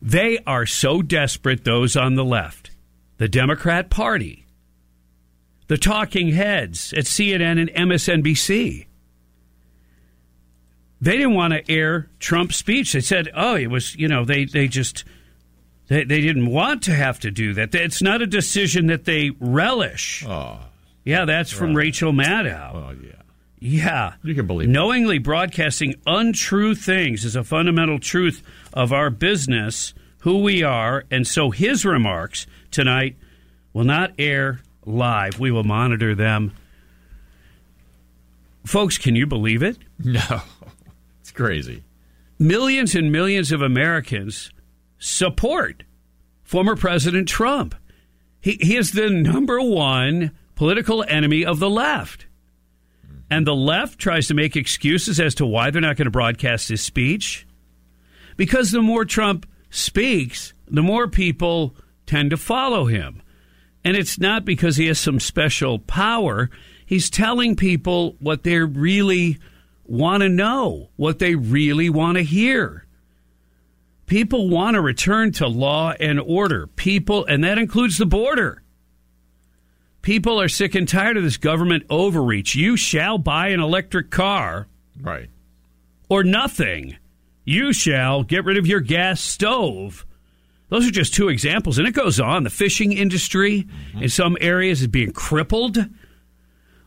They 0.00 0.38
are 0.46 0.66
so 0.66 1.00
desperate, 1.00 1.64
those 1.64 1.96
on 1.96 2.14
the 2.14 2.24
left, 2.24 2.70
the 3.18 3.28
Democrat 3.28 3.88
Party, 3.88 4.46
the 5.68 5.78
talking 5.78 6.30
heads 6.30 6.92
at 6.92 7.04
CNN 7.04 7.60
and 7.60 7.70
MSNBC. 7.90 8.86
They 11.02 11.16
didn't 11.16 11.34
want 11.34 11.52
to 11.52 11.68
air 11.70 12.08
Trump's 12.20 12.56
speech. 12.56 12.92
They 12.92 13.00
said, 13.00 13.28
oh, 13.34 13.56
it 13.56 13.66
was, 13.66 13.94
you 13.96 14.06
know, 14.06 14.24
they, 14.24 14.44
they 14.44 14.68
just, 14.68 15.02
they, 15.88 16.04
they 16.04 16.20
didn't 16.20 16.46
want 16.46 16.84
to 16.84 16.92
have 16.92 17.18
to 17.20 17.30
do 17.32 17.52
that. 17.54 17.74
It's 17.74 18.00
not 18.00 18.22
a 18.22 18.26
decision 18.26 18.86
that 18.86 19.04
they 19.04 19.30
relish. 19.40 20.24
Oh, 20.24 20.60
Yeah, 21.04 21.24
that's 21.24 21.50
from 21.50 21.74
Rachel 21.74 22.12
Maddow. 22.12 22.70
oh 22.74 22.96
yeah. 23.04 23.12
Yeah. 23.58 24.14
You 24.22 24.34
can 24.36 24.46
believe 24.46 24.68
it. 24.68 24.72
Knowingly 24.72 25.18
broadcasting 25.18 25.96
untrue 26.06 26.74
things 26.76 27.24
is 27.24 27.34
a 27.36 27.42
fundamental 27.44 27.98
truth 27.98 28.42
of 28.72 28.92
our 28.92 29.10
business, 29.10 29.94
who 30.20 30.38
we 30.42 30.62
are, 30.62 31.04
and 31.10 31.26
so 31.26 31.50
his 31.50 31.84
remarks 31.84 32.46
tonight 32.70 33.16
will 33.72 33.84
not 33.84 34.12
air 34.20 34.60
live. 34.86 35.40
We 35.40 35.50
will 35.50 35.64
monitor 35.64 36.14
them. 36.14 36.52
Folks, 38.64 38.98
can 38.98 39.16
you 39.16 39.26
believe 39.26 39.62
it? 39.64 39.78
No, 40.04 40.42
crazy. 41.34 41.84
Millions 42.38 42.94
and 42.94 43.12
millions 43.12 43.52
of 43.52 43.62
Americans 43.62 44.50
support 44.98 45.84
former 46.42 46.76
President 46.76 47.28
Trump. 47.28 47.74
He, 48.40 48.58
he 48.60 48.76
is 48.76 48.92
the 48.92 49.08
number 49.08 49.60
one 49.60 50.32
political 50.54 51.04
enemy 51.08 51.44
of 51.44 51.58
the 51.58 51.70
left. 51.70 52.26
And 53.30 53.46
the 53.46 53.54
left 53.54 53.98
tries 53.98 54.28
to 54.28 54.34
make 54.34 54.56
excuses 54.56 55.18
as 55.18 55.34
to 55.36 55.46
why 55.46 55.70
they're 55.70 55.80
not 55.80 55.96
going 55.96 56.06
to 56.06 56.10
broadcast 56.10 56.68
his 56.68 56.82
speech. 56.82 57.46
Because 58.36 58.70
the 58.70 58.82
more 58.82 59.04
Trump 59.04 59.46
speaks, 59.70 60.52
the 60.68 60.82
more 60.82 61.08
people 61.08 61.74
tend 62.04 62.30
to 62.30 62.36
follow 62.36 62.84
him. 62.84 63.22
And 63.84 63.96
it's 63.96 64.18
not 64.18 64.44
because 64.44 64.76
he 64.76 64.86
has 64.88 64.98
some 64.98 65.18
special 65.18 65.78
power. 65.78 66.50
He's 66.84 67.08
telling 67.08 67.56
people 67.56 68.16
what 68.20 68.42
they're 68.42 68.66
really 68.66 69.38
want 69.92 70.22
to 70.22 70.28
know, 70.30 70.88
what 70.96 71.18
they 71.18 71.34
really 71.34 71.90
want 71.90 72.16
to 72.16 72.24
hear. 72.24 72.86
People 74.06 74.48
want 74.48 74.74
to 74.74 74.80
return 74.80 75.32
to 75.32 75.46
law 75.46 75.92
and 76.00 76.18
order. 76.18 76.66
People, 76.66 77.26
and 77.26 77.44
that 77.44 77.58
includes 77.58 77.98
the 77.98 78.06
border. 78.06 78.62
People 80.00 80.40
are 80.40 80.48
sick 80.48 80.74
and 80.74 80.88
tired 80.88 81.18
of 81.18 81.22
this 81.22 81.36
government 81.36 81.84
overreach. 81.90 82.54
You 82.54 82.76
shall 82.78 83.18
buy 83.18 83.48
an 83.48 83.60
electric 83.60 84.10
car 84.10 84.66
Right. 84.98 85.28
or 86.08 86.24
nothing. 86.24 86.96
You 87.44 87.74
shall 87.74 88.22
get 88.22 88.46
rid 88.46 88.56
of 88.56 88.66
your 88.66 88.80
gas 88.80 89.20
stove. 89.20 90.06
Those 90.70 90.88
are 90.88 90.90
just 90.92 91.12
two 91.12 91.28
examples, 91.28 91.76
and 91.78 91.86
it 91.86 91.92
goes 91.92 92.18
on. 92.18 92.44
The 92.44 92.50
fishing 92.50 92.92
industry 92.92 93.66
in 94.00 94.08
some 94.08 94.38
areas 94.40 94.80
is 94.80 94.86
being 94.86 95.12
crippled. 95.12 95.76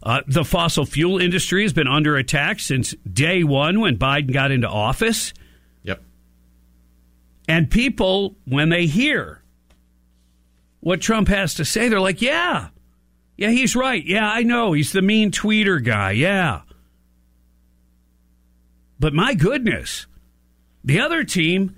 Uh, 0.05 0.21
the 0.27 0.45
fossil 0.45 0.85
fuel 0.85 1.19
industry 1.19 1.63
has 1.63 1.73
been 1.73 1.87
under 1.87 2.15
attack 2.15 2.59
since 2.59 2.93
day 3.11 3.43
one 3.43 3.79
when 3.79 3.97
Biden 3.97 4.31
got 4.31 4.51
into 4.51 4.69
office. 4.69 5.33
Yep. 5.81 6.03
And 7.47 7.71
people, 7.71 8.35
when 8.45 8.69
they 8.69 8.85
hear 8.85 9.41
what 10.81 11.01
Trump 11.01 11.27
has 11.29 11.55
to 11.55 11.65
say, 11.65 11.89
they're 11.89 11.99
like, 11.99 12.21
yeah, 12.21 12.67
yeah, 13.35 13.49
he's 13.49 13.75
right. 13.75 14.05
Yeah, 14.05 14.29
I 14.29 14.43
know. 14.43 14.73
He's 14.73 14.91
the 14.91 15.01
mean 15.01 15.31
tweeter 15.31 15.83
guy. 15.83 16.11
Yeah. 16.11 16.61
But 18.99 19.15
my 19.15 19.33
goodness, 19.33 20.05
the 20.83 20.99
other 20.99 21.23
team, 21.23 21.75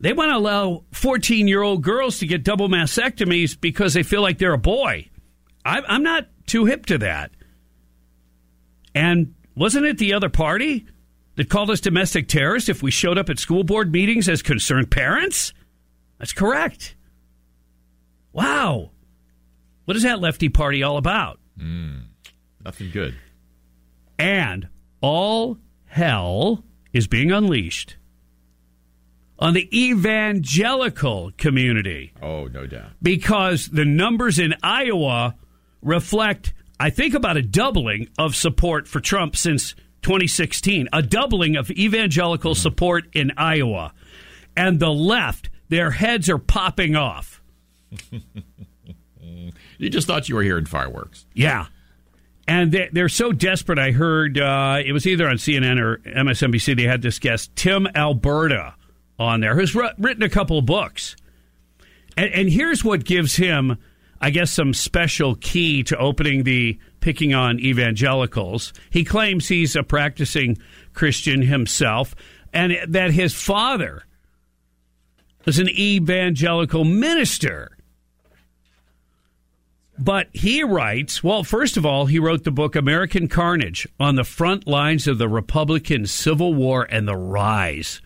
they 0.00 0.14
want 0.14 0.30
to 0.30 0.36
allow 0.36 0.84
14 0.92 1.46
year 1.46 1.60
old 1.60 1.82
girls 1.82 2.20
to 2.20 2.26
get 2.26 2.42
double 2.42 2.70
mastectomies 2.70 3.60
because 3.60 3.92
they 3.92 4.02
feel 4.02 4.22
like 4.22 4.38
they're 4.38 4.54
a 4.54 4.58
boy. 4.58 5.10
I, 5.62 5.82
I'm 5.86 6.02
not 6.02 6.26
too 6.48 6.64
hip 6.64 6.86
to 6.86 6.98
that. 6.98 7.30
And 8.94 9.34
wasn't 9.54 9.86
it 9.86 9.98
the 9.98 10.14
other 10.14 10.28
party 10.28 10.86
that 11.36 11.48
called 11.48 11.70
us 11.70 11.80
domestic 11.80 12.28
terrorists 12.28 12.68
if 12.68 12.82
we 12.82 12.90
showed 12.90 13.18
up 13.18 13.30
at 13.30 13.38
school 13.38 13.64
board 13.64 13.92
meetings 13.92 14.28
as 14.28 14.42
concerned 14.42 14.90
parents? 14.90 15.52
That's 16.18 16.32
correct. 16.32 16.96
Wow. 18.32 18.90
What 19.84 19.96
is 19.96 20.02
that 20.02 20.20
lefty 20.20 20.48
party 20.48 20.82
all 20.82 20.96
about? 20.96 21.38
Mm, 21.58 22.06
nothing 22.64 22.90
good. 22.90 23.14
And 24.18 24.68
all 25.00 25.58
hell 25.86 26.64
is 26.92 27.06
being 27.06 27.30
unleashed 27.30 27.96
on 29.38 29.54
the 29.54 29.68
evangelical 29.76 31.30
community. 31.36 32.12
Oh, 32.20 32.46
no 32.46 32.66
doubt. 32.66 32.90
Because 33.00 33.68
the 33.68 33.84
numbers 33.84 34.38
in 34.38 34.54
Iowa 34.62 35.36
reflect, 35.82 36.52
I 36.78 36.90
think, 36.90 37.14
about 37.14 37.36
a 37.36 37.42
doubling 37.42 38.08
of 38.18 38.34
support 38.34 38.88
for 38.88 39.00
Trump 39.00 39.36
since 39.36 39.74
2016, 40.02 40.88
a 40.92 41.02
doubling 41.02 41.56
of 41.56 41.70
evangelical 41.70 42.52
mm-hmm. 42.52 42.60
support 42.60 43.04
in 43.12 43.32
Iowa. 43.36 43.92
And 44.56 44.80
the 44.80 44.90
left, 44.90 45.50
their 45.68 45.90
heads 45.90 46.28
are 46.28 46.38
popping 46.38 46.96
off. 46.96 47.40
you 49.78 49.90
just 49.90 50.06
thought 50.06 50.28
you 50.28 50.34
were 50.34 50.42
hearing 50.42 50.66
fireworks. 50.66 51.26
Yeah. 51.34 51.66
And 52.46 52.72
they're 52.92 53.10
so 53.10 53.32
desperate. 53.32 53.78
I 53.78 53.90
heard 53.90 54.38
uh, 54.38 54.78
it 54.84 54.92
was 54.92 55.06
either 55.06 55.28
on 55.28 55.36
CNN 55.36 55.78
or 55.78 55.98
MSNBC. 55.98 56.76
They 56.76 56.84
had 56.84 57.02
this 57.02 57.18
guest, 57.18 57.54
Tim 57.56 57.86
Alberta, 57.94 58.74
on 59.18 59.40
there, 59.40 59.54
who's 59.54 59.74
written 59.74 60.22
a 60.22 60.30
couple 60.30 60.58
of 60.58 60.64
books. 60.64 61.14
And, 62.16 62.32
and 62.32 62.48
here's 62.48 62.82
what 62.82 63.04
gives 63.04 63.36
him, 63.36 63.76
I 64.20 64.30
guess, 64.30 64.50
some 64.50 64.74
special 64.74 65.34
key 65.36 65.82
to 65.84 65.96
opening 65.96 66.42
the 66.42 66.78
picking 67.00 67.34
on 67.34 67.60
evangelicals. 67.60 68.72
He 68.90 69.04
claims 69.04 69.48
he's 69.48 69.76
a 69.76 69.82
practicing 69.82 70.58
Christian 70.92 71.42
himself, 71.42 72.14
and 72.52 72.76
that 72.88 73.12
his 73.12 73.34
father 73.34 74.04
was 75.44 75.58
an 75.58 75.68
evangelical 75.68 76.84
minister. 76.84 77.76
But 79.98 80.28
he 80.32 80.62
writes, 80.62 81.24
well, 81.24 81.42
first 81.42 81.76
of 81.76 81.84
all, 81.84 82.06
he 82.06 82.18
wrote 82.20 82.44
the 82.44 82.52
book 82.52 82.76
American 82.76 83.26
Carnage 83.26 83.88
on 83.98 84.14
the 84.14 84.24
front 84.24 84.66
lines 84.66 85.08
of 85.08 85.18
the 85.18 85.28
Republican 85.28 86.06
Civil 86.06 86.54
War 86.54 86.86
and 86.88 87.08
the 87.08 87.16
rise 87.16 88.00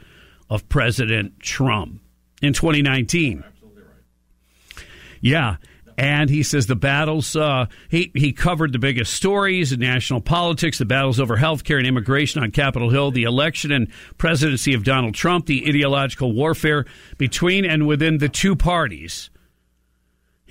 of 0.49 0.69
President 0.69 1.39
Trump 1.41 2.01
in 2.41 2.53
2019. 2.55 3.45
Absolutely 3.47 3.83
right. 3.83 4.87
Yeah. 5.21 5.57
And 5.99 6.31
he 6.31 6.43
says 6.43 6.67
the 6.67 6.77
battles, 6.77 7.37
uh, 7.37 7.67
he, 7.89 8.11
he 8.15 8.33
covered 8.33 8.73
the 8.73 8.79
biggest 8.79 9.13
stories 9.13 9.73
in 9.73 9.81
national 9.81 10.21
politics, 10.21 10.79
the 10.79 10.85
battles 10.85 11.21
over 11.21 11.37
health 11.37 11.65
care 11.65 11.79
and 11.79 11.87
immigration 11.87 12.43
on 12.43 12.51
Capitol 12.51 12.91
Hill, 12.91 13.11
the 13.11 13.25
election 13.25 13.73
and 13.73 13.89
presidency 14.19 14.75
of 14.75 14.85
Donald 14.85 15.15
Trump, 15.15 15.47
the 15.47 15.67
ideological 15.69 16.33
warfare 16.33 16.87
between 17.19 17.65
and 17.65 17.87
within 17.87 18.19
the 18.19 18.29
two 18.29 18.57
parties 18.57 19.31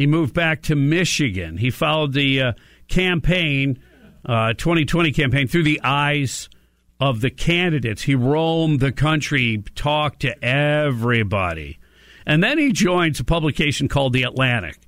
he 0.02 0.08
moved 0.08 0.34
back 0.34 0.64
to 0.64 0.76
Michigan. 0.76 1.58
He 1.58 1.70
followed 1.70 2.14
the 2.14 2.42
uh, 2.42 2.54
campaign, 2.88 3.80
uh, 4.26 4.54
2020 4.54 5.12
campaign, 5.12 5.48
through 5.48 5.62
the 5.62 5.82
eyes 5.84 6.50
of 7.00 7.22
the 7.22 7.30
candidates. 7.30 8.02
He 8.02 8.16
roamed 8.16 8.80
the 8.80 8.92
country, 8.92 9.64
talked 9.76 10.22
to 10.22 10.44
everybody. 10.44 11.78
And 12.26 12.44
then 12.44 12.58
he 12.58 12.72
joins 12.72 13.20
a 13.20 13.24
publication 13.24 13.88
called 13.88 14.14
The 14.14 14.24
Atlantic. 14.24 14.80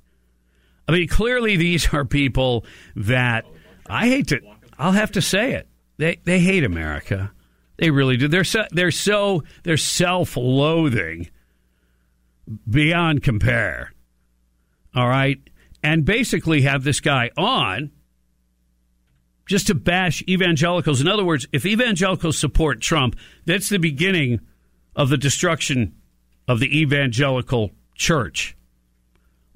I 0.88 0.92
mean, 0.92 1.08
clearly 1.08 1.56
these 1.56 1.92
are 1.92 2.04
people 2.04 2.64
that 2.96 3.44
I 3.88 4.08
hate 4.08 4.28
to, 4.28 4.40
I'll 4.78 4.92
have 4.92 5.12
to 5.12 5.22
say 5.22 5.52
it. 5.52 5.68
They, 5.96 6.20
they 6.24 6.40
hate 6.40 6.64
America. 6.64 7.32
They 7.76 7.90
really 7.90 8.16
do. 8.16 8.28
They're 8.28 8.44
so, 8.44 8.64
they're 8.70 8.90
so, 8.90 9.42
they're 9.62 9.76
self 9.76 10.36
loathing 10.36 11.30
beyond 12.68 13.22
compare 13.22 13.94
all 14.94 15.08
right, 15.08 15.40
and 15.82 16.04
basically 16.04 16.62
have 16.62 16.84
this 16.84 17.00
guy 17.00 17.30
on 17.36 17.90
just 19.46 19.66
to 19.66 19.74
bash 19.74 20.22
evangelicals. 20.28 21.00
In 21.00 21.08
other 21.08 21.24
words, 21.24 21.46
if 21.52 21.66
evangelicals 21.66 22.38
support 22.38 22.80
Trump, 22.80 23.16
that's 23.44 23.68
the 23.68 23.78
beginning 23.78 24.40
of 24.96 25.08
the 25.08 25.18
destruction 25.18 25.96
of 26.46 26.60
the 26.60 26.80
evangelical 26.80 27.72
church. 27.94 28.56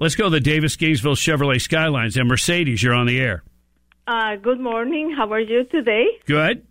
Let's 0.01 0.15
go 0.15 0.25
to 0.25 0.31
the 0.31 0.39
Davis 0.39 0.77
Gainesville 0.77 1.17
Chevrolet 1.17 1.61
Skylines 1.61 2.17
and 2.17 2.29
Mercedes. 2.29 2.85
You're 2.85 2.95
on 2.95 3.07
the 3.07 3.21
air. 3.21 3.43
Uh, 4.07 4.37
good 4.37 4.61
morning. 4.61 5.13
How 5.17 5.33
are 5.33 5.41
you 5.41 5.65
today? 5.65 6.07
Good. 6.25 6.65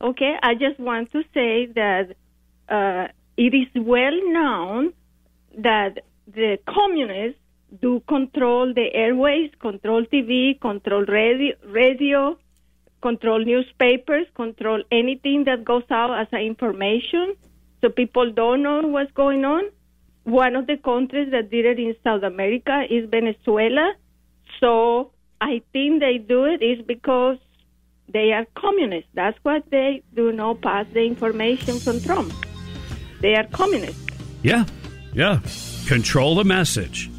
Okay, 0.00 0.36
I 0.42 0.54
just 0.54 0.80
want 0.80 1.12
to 1.12 1.22
say 1.34 1.66
that 1.74 2.16
uh, 2.66 3.08
it 3.36 3.54
is 3.54 3.68
well 3.76 4.18
known 4.32 4.94
that 5.58 5.98
the 6.26 6.56
communists 6.66 7.38
do 7.82 8.00
control 8.08 8.72
the 8.72 8.88
airways, 8.94 9.50
control 9.60 10.06
TV, 10.06 10.58
control 10.58 11.04
radio, 11.04 11.54
radio, 11.66 12.38
control 13.02 13.44
newspapers, 13.44 14.26
control 14.34 14.82
anything 14.90 15.44
that 15.44 15.62
goes 15.62 15.84
out 15.90 16.18
as 16.18 16.40
information, 16.40 17.34
so 17.82 17.90
people 17.90 18.32
don't 18.32 18.62
know 18.62 18.80
what's 18.80 19.12
going 19.12 19.44
on. 19.44 19.64
One 20.24 20.56
of 20.56 20.66
the 20.66 20.76
countries 20.76 21.30
that 21.32 21.50
did 21.50 21.66
it 21.66 21.78
in 21.78 21.94
South 22.04 22.22
America 22.22 22.84
is 22.88 23.08
Venezuela. 23.10 23.94
So 24.60 25.12
I 25.40 25.62
think 25.72 26.00
they 26.00 26.18
do 26.18 26.44
it 26.44 26.62
is 26.62 26.84
because 26.86 27.38
they 28.12 28.32
are 28.32 28.46
communists. 28.56 29.10
That's 29.14 29.38
what 29.42 29.64
they 29.70 30.02
do 30.14 30.32
not 30.32 30.60
pass 30.60 30.86
the 30.92 31.04
information 31.04 31.78
from 31.78 32.00
Trump. 32.00 32.32
They 33.20 33.34
are 33.34 33.46
communists. 33.48 34.06
Yeah, 34.42 34.64
yeah. 35.12 35.40
Control 35.86 36.34
the 36.34 36.44
message 36.44 37.10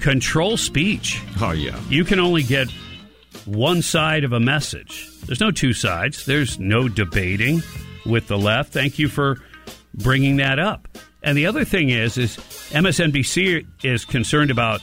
control 0.00 0.56
speech. 0.56 1.22
Oh, 1.40 1.52
yeah. 1.52 1.78
You 1.88 2.04
can 2.04 2.18
only 2.18 2.42
get 2.42 2.68
one 3.44 3.82
side 3.82 4.24
of 4.24 4.32
a 4.32 4.40
message. 4.40 5.08
There's 5.26 5.40
no 5.40 5.50
two 5.50 5.72
sides, 5.72 6.26
there's 6.26 6.58
no 6.58 6.88
debating 6.88 7.62
with 8.06 8.26
the 8.26 8.38
left. 8.38 8.72
Thank 8.72 8.98
you 8.98 9.08
for 9.08 9.38
bringing 9.94 10.36
that 10.36 10.58
up. 10.58 10.88
And 11.22 11.36
the 11.36 11.46
other 11.46 11.64
thing 11.64 11.90
is, 11.90 12.16
is 12.16 12.36
MSNBC 12.70 13.66
is 13.82 14.04
concerned 14.04 14.50
about 14.50 14.80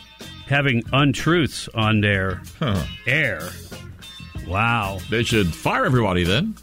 having 0.47 0.83
untruths 0.93 1.67
on 1.73 2.01
their 2.01 2.41
huh. 2.59 2.83
air. 3.05 3.41
Wow. 4.47 4.99
They 5.09 5.23
should 5.23 5.53
fire 5.53 5.85
everybody 5.85 6.23
then. 6.23 6.55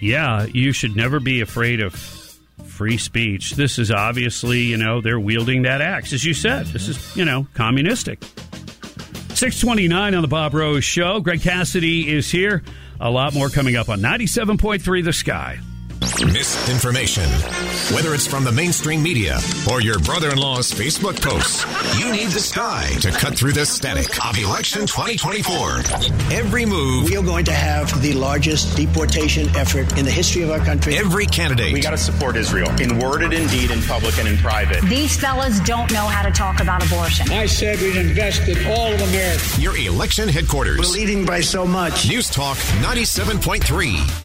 Yeah, 0.00 0.44
you 0.44 0.72
should 0.72 0.94
never 0.94 1.18
be 1.18 1.40
afraid 1.40 1.80
of 1.80 1.94
free 1.94 2.98
speech. 2.98 3.52
This 3.52 3.78
is 3.78 3.90
obviously, 3.90 4.60
you 4.60 4.76
know, 4.76 5.00
they're 5.00 5.18
wielding 5.18 5.62
that 5.62 5.80
axe. 5.80 6.12
As 6.12 6.24
you 6.24 6.34
said, 6.34 6.66
this 6.66 6.88
is, 6.88 7.16
you 7.16 7.24
know, 7.24 7.46
communistic. 7.54 8.22
629 9.34 10.14
on 10.14 10.22
the 10.22 10.28
Bob 10.28 10.54
Rose 10.54 10.84
Show. 10.84 11.20
Greg 11.20 11.42
Cassidy 11.42 12.12
is 12.12 12.30
here. 12.30 12.62
A 13.00 13.10
lot 13.10 13.34
more 13.34 13.48
coming 13.48 13.76
up 13.76 13.88
on 13.88 14.00
97.3 14.00 15.04
The 15.04 15.12
Sky. 15.12 15.58
Misinformation. 16.26 17.28
Whether 17.94 18.14
it's 18.14 18.26
from 18.26 18.44
the 18.44 18.50
mainstream 18.50 19.02
media 19.02 19.38
or 19.70 19.80
your 19.80 19.98
brother 20.00 20.30
in 20.30 20.38
law's 20.38 20.70
Facebook 20.70 21.20
posts, 21.22 21.64
you 21.98 22.10
need 22.10 22.28
the 22.28 22.40
sky 22.40 22.88
to 23.00 23.10
cut 23.10 23.36
through 23.36 23.52
the 23.52 23.64
static 23.64 24.06
of 24.26 24.36
election 24.36 24.82
2024. 24.82 25.78
Every 26.32 26.64
move. 26.64 27.04
We 27.04 27.16
are 27.16 27.22
going 27.22 27.44
to 27.46 27.52
have 27.52 28.02
the 28.02 28.14
largest 28.14 28.76
deportation 28.76 29.48
effort 29.56 29.96
in 29.96 30.04
the 30.04 30.10
history 30.10 30.42
of 30.42 30.50
our 30.50 30.58
country. 30.58 30.96
Every 30.96 31.26
candidate. 31.26 31.72
We 31.72 31.80
got 31.80 31.92
to 31.92 31.98
support 31.98 32.36
Israel 32.36 32.70
in 32.80 32.98
word 32.98 33.22
and 33.22 33.32
in 33.32 33.46
deed, 33.48 33.70
in 33.70 33.80
public 33.82 34.18
and 34.18 34.26
in 34.26 34.36
private. 34.38 34.82
These 34.82 35.16
fellas 35.16 35.60
don't 35.60 35.90
know 35.92 36.06
how 36.06 36.22
to 36.22 36.30
talk 36.32 36.60
about 36.60 36.84
abortion. 36.84 37.30
I 37.30 37.46
said 37.46 37.80
we'd 37.80 37.96
invest 37.96 38.48
in 38.48 38.66
all 38.66 38.92
of 38.92 39.00
America. 39.00 39.60
Your 39.60 39.76
election 39.76 40.28
headquarters. 40.28 40.78
We're 40.80 40.94
leading 40.94 41.24
by 41.24 41.40
so 41.40 41.66
much. 41.66 42.08
News 42.08 42.28
Talk 42.28 42.56
97.3. 42.56 44.24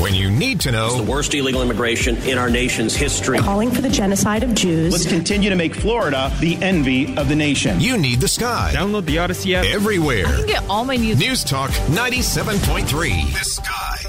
When 0.00 0.12
you 0.12 0.28
need 0.28 0.60
to 0.62 0.72
know. 0.72 0.86
It's 0.86 0.96
the 0.96 1.02
worst 1.04 1.34
illegal 1.34 1.62
immigration 1.62 2.16
in 2.28 2.36
our 2.36 2.50
nation's 2.50 2.96
history. 2.96 3.38
Calling 3.38 3.70
for 3.70 3.80
the 3.80 3.88
genocide 3.88 4.42
of 4.42 4.52
Jews. 4.52 4.92
Let's 4.92 5.06
continue 5.06 5.50
to 5.50 5.56
make 5.56 5.72
Florida 5.74 6.32
the 6.40 6.56
envy 6.56 7.16
of 7.16 7.28
the 7.28 7.36
nation. 7.36 7.80
You 7.80 7.96
need 7.96 8.20
the 8.20 8.26
sky. 8.26 8.72
Download 8.74 9.04
the 9.06 9.18
Odyssey 9.18 9.54
app. 9.54 9.64
Everywhere. 9.66 10.26
I 10.26 10.32
can 10.32 10.46
get 10.46 10.64
all 10.68 10.84
my 10.84 10.96
news. 10.96 11.18
News 11.18 11.44
Talk 11.44 11.70
97.3. 11.70 13.32
The 13.32 13.44
sky. 13.44 14.00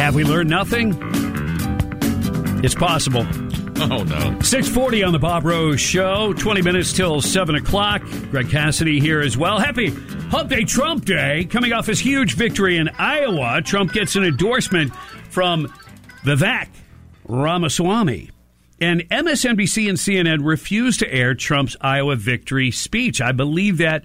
Have 0.00 0.14
we 0.14 0.22
learned 0.22 0.48
nothing? 0.48 0.96
It's 2.64 2.76
possible. 2.76 3.26
Oh, 3.80 4.04
no. 4.04 4.40
640 4.40 5.02
on 5.02 5.12
the 5.12 5.18
Bob 5.18 5.44
Rose 5.44 5.80
Show. 5.80 6.32
20 6.32 6.62
minutes 6.62 6.92
till 6.92 7.20
7 7.20 7.56
o'clock. 7.56 8.02
Greg 8.30 8.48
Cassidy 8.50 9.00
here 9.00 9.20
as 9.20 9.36
well. 9.36 9.58
Happy 9.58 9.92
Hump 10.30 10.50
Day 10.50 10.64
Trump 10.64 11.06
Day. 11.06 11.46
Coming 11.46 11.72
off 11.72 11.86
his 11.86 11.98
huge 11.98 12.34
victory 12.34 12.76
in 12.76 12.90
Iowa, 12.98 13.62
Trump 13.62 13.92
gets 13.92 14.14
an 14.14 14.24
endorsement 14.24 14.94
from 15.30 15.72
Vivek 16.22 16.68
Ramaswamy. 17.24 18.30
And 18.78 19.08
MSNBC 19.08 19.88
and 19.88 19.96
CNN 19.96 20.44
refused 20.44 21.00
to 21.00 21.12
air 21.12 21.34
Trump's 21.34 21.76
Iowa 21.80 22.14
victory 22.16 22.70
speech. 22.70 23.22
I 23.22 23.32
believe 23.32 23.78
that 23.78 24.04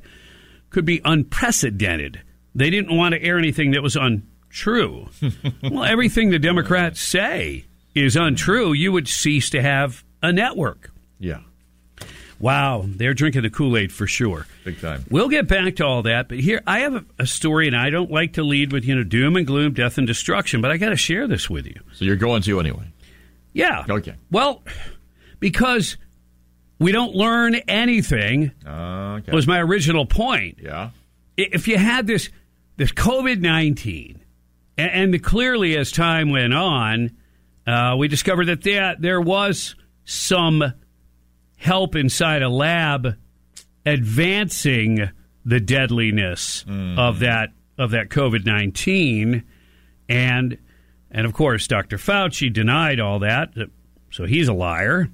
could 0.69 0.85
be 0.85 1.01
unprecedented. 1.03 2.21
They 2.55 2.69
didn't 2.69 2.95
want 2.95 3.13
to 3.13 3.21
air 3.21 3.37
anything 3.37 3.71
that 3.71 3.83
was 3.83 3.97
untrue. 3.97 5.09
well, 5.63 5.83
everything 5.83 6.29
the 6.29 6.39
Democrats 6.39 7.01
say 7.01 7.65
is 7.93 8.15
untrue, 8.15 8.71
you 8.71 8.93
would 8.93 9.09
cease 9.09 9.49
to 9.49 9.61
have 9.61 10.05
a 10.21 10.31
network. 10.31 10.89
Yeah. 11.19 11.41
Wow, 12.43 12.83
they're 12.85 13.13
drinking 13.13 13.43
the 13.43 13.49
Kool 13.49 13.77
Aid 13.77 13.93
for 13.93 14.05
sure. 14.05 14.45
Big 14.65 14.81
time. 14.81 15.05
We'll 15.09 15.29
get 15.29 15.47
back 15.47 15.77
to 15.77 15.85
all 15.85 16.01
that, 16.03 16.27
but 16.27 16.41
here 16.41 16.61
I 16.67 16.79
have 16.79 16.93
a, 16.93 17.05
a 17.19 17.25
story, 17.25 17.67
and 17.67 17.75
I 17.75 17.89
don't 17.89 18.11
like 18.11 18.33
to 18.33 18.43
lead 18.43 18.73
with 18.73 18.83
you 18.83 18.93
know 18.93 19.03
doom 19.05 19.37
and 19.37 19.47
gloom, 19.47 19.71
death 19.71 19.97
and 19.97 20.05
destruction, 20.05 20.59
but 20.59 20.69
I 20.69 20.75
got 20.75 20.89
to 20.89 20.97
share 20.97 21.25
this 21.25 21.49
with 21.49 21.65
you. 21.65 21.79
So 21.93 22.03
you're 22.03 22.17
going 22.17 22.41
to 22.41 22.59
anyway? 22.59 22.83
Yeah. 23.53 23.85
Okay. 23.89 24.15
Well, 24.29 24.61
because 25.39 25.95
we 26.79 26.91
don't 26.91 27.15
learn 27.15 27.55
anything. 27.55 28.51
Okay. 28.67 29.31
Was 29.31 29.47
my 29.47 29.61
original 29.61 30.05
point. 30.05 30.57
Yeah. 30.61 30.89
If 31.37 31.69
you 31.69 31.77
had 31.77 32.07
this 32.07 32.29
this 32.75 32.91
COVID 32.91 33.39
nineteen, 33.39 34.19
and, 34.77 35.13
and 35.13 35.23
clearly 35.23 35.77
as 35.77 35.93
time 35.93 36.29
went 36.29 36.53
on, 36.53 37.15
uh, 37.65 37.95
we 37.97 38.09
discovered 38.09 38.47
that 38.47 38.63
there 38.63 38.97
there 38.99 39.21
was 39.21 39.75
some 40.03 40.73
help 41.63 41.95
inside 41.95 42.41
a 42.43 42.49
lab 42.49 43.15
advancing 43.85 45.09
the 45.45 45.59
deadliness 45.59 46.63
Mm. 46.67 46.97
of 46.97 47.19
that 47.19 47.51
of 47.77 47.91
that 47.91 48.09
COVID 48.09 48.45
nineteen, 48.45 49.43
and 50.07 50.57
and 51.11 51.25
of 51.25 51.33
course 51.33 51.67
Dr. 51.67 51.97
Fauci 51.97 52.51
denied 52.51 52.99
all 52.99 53.19
that, 53.19 53.53
so 54.11 54.25
he's 54.25 54.47
a 54.47 54.53
liar. 54.53 55.09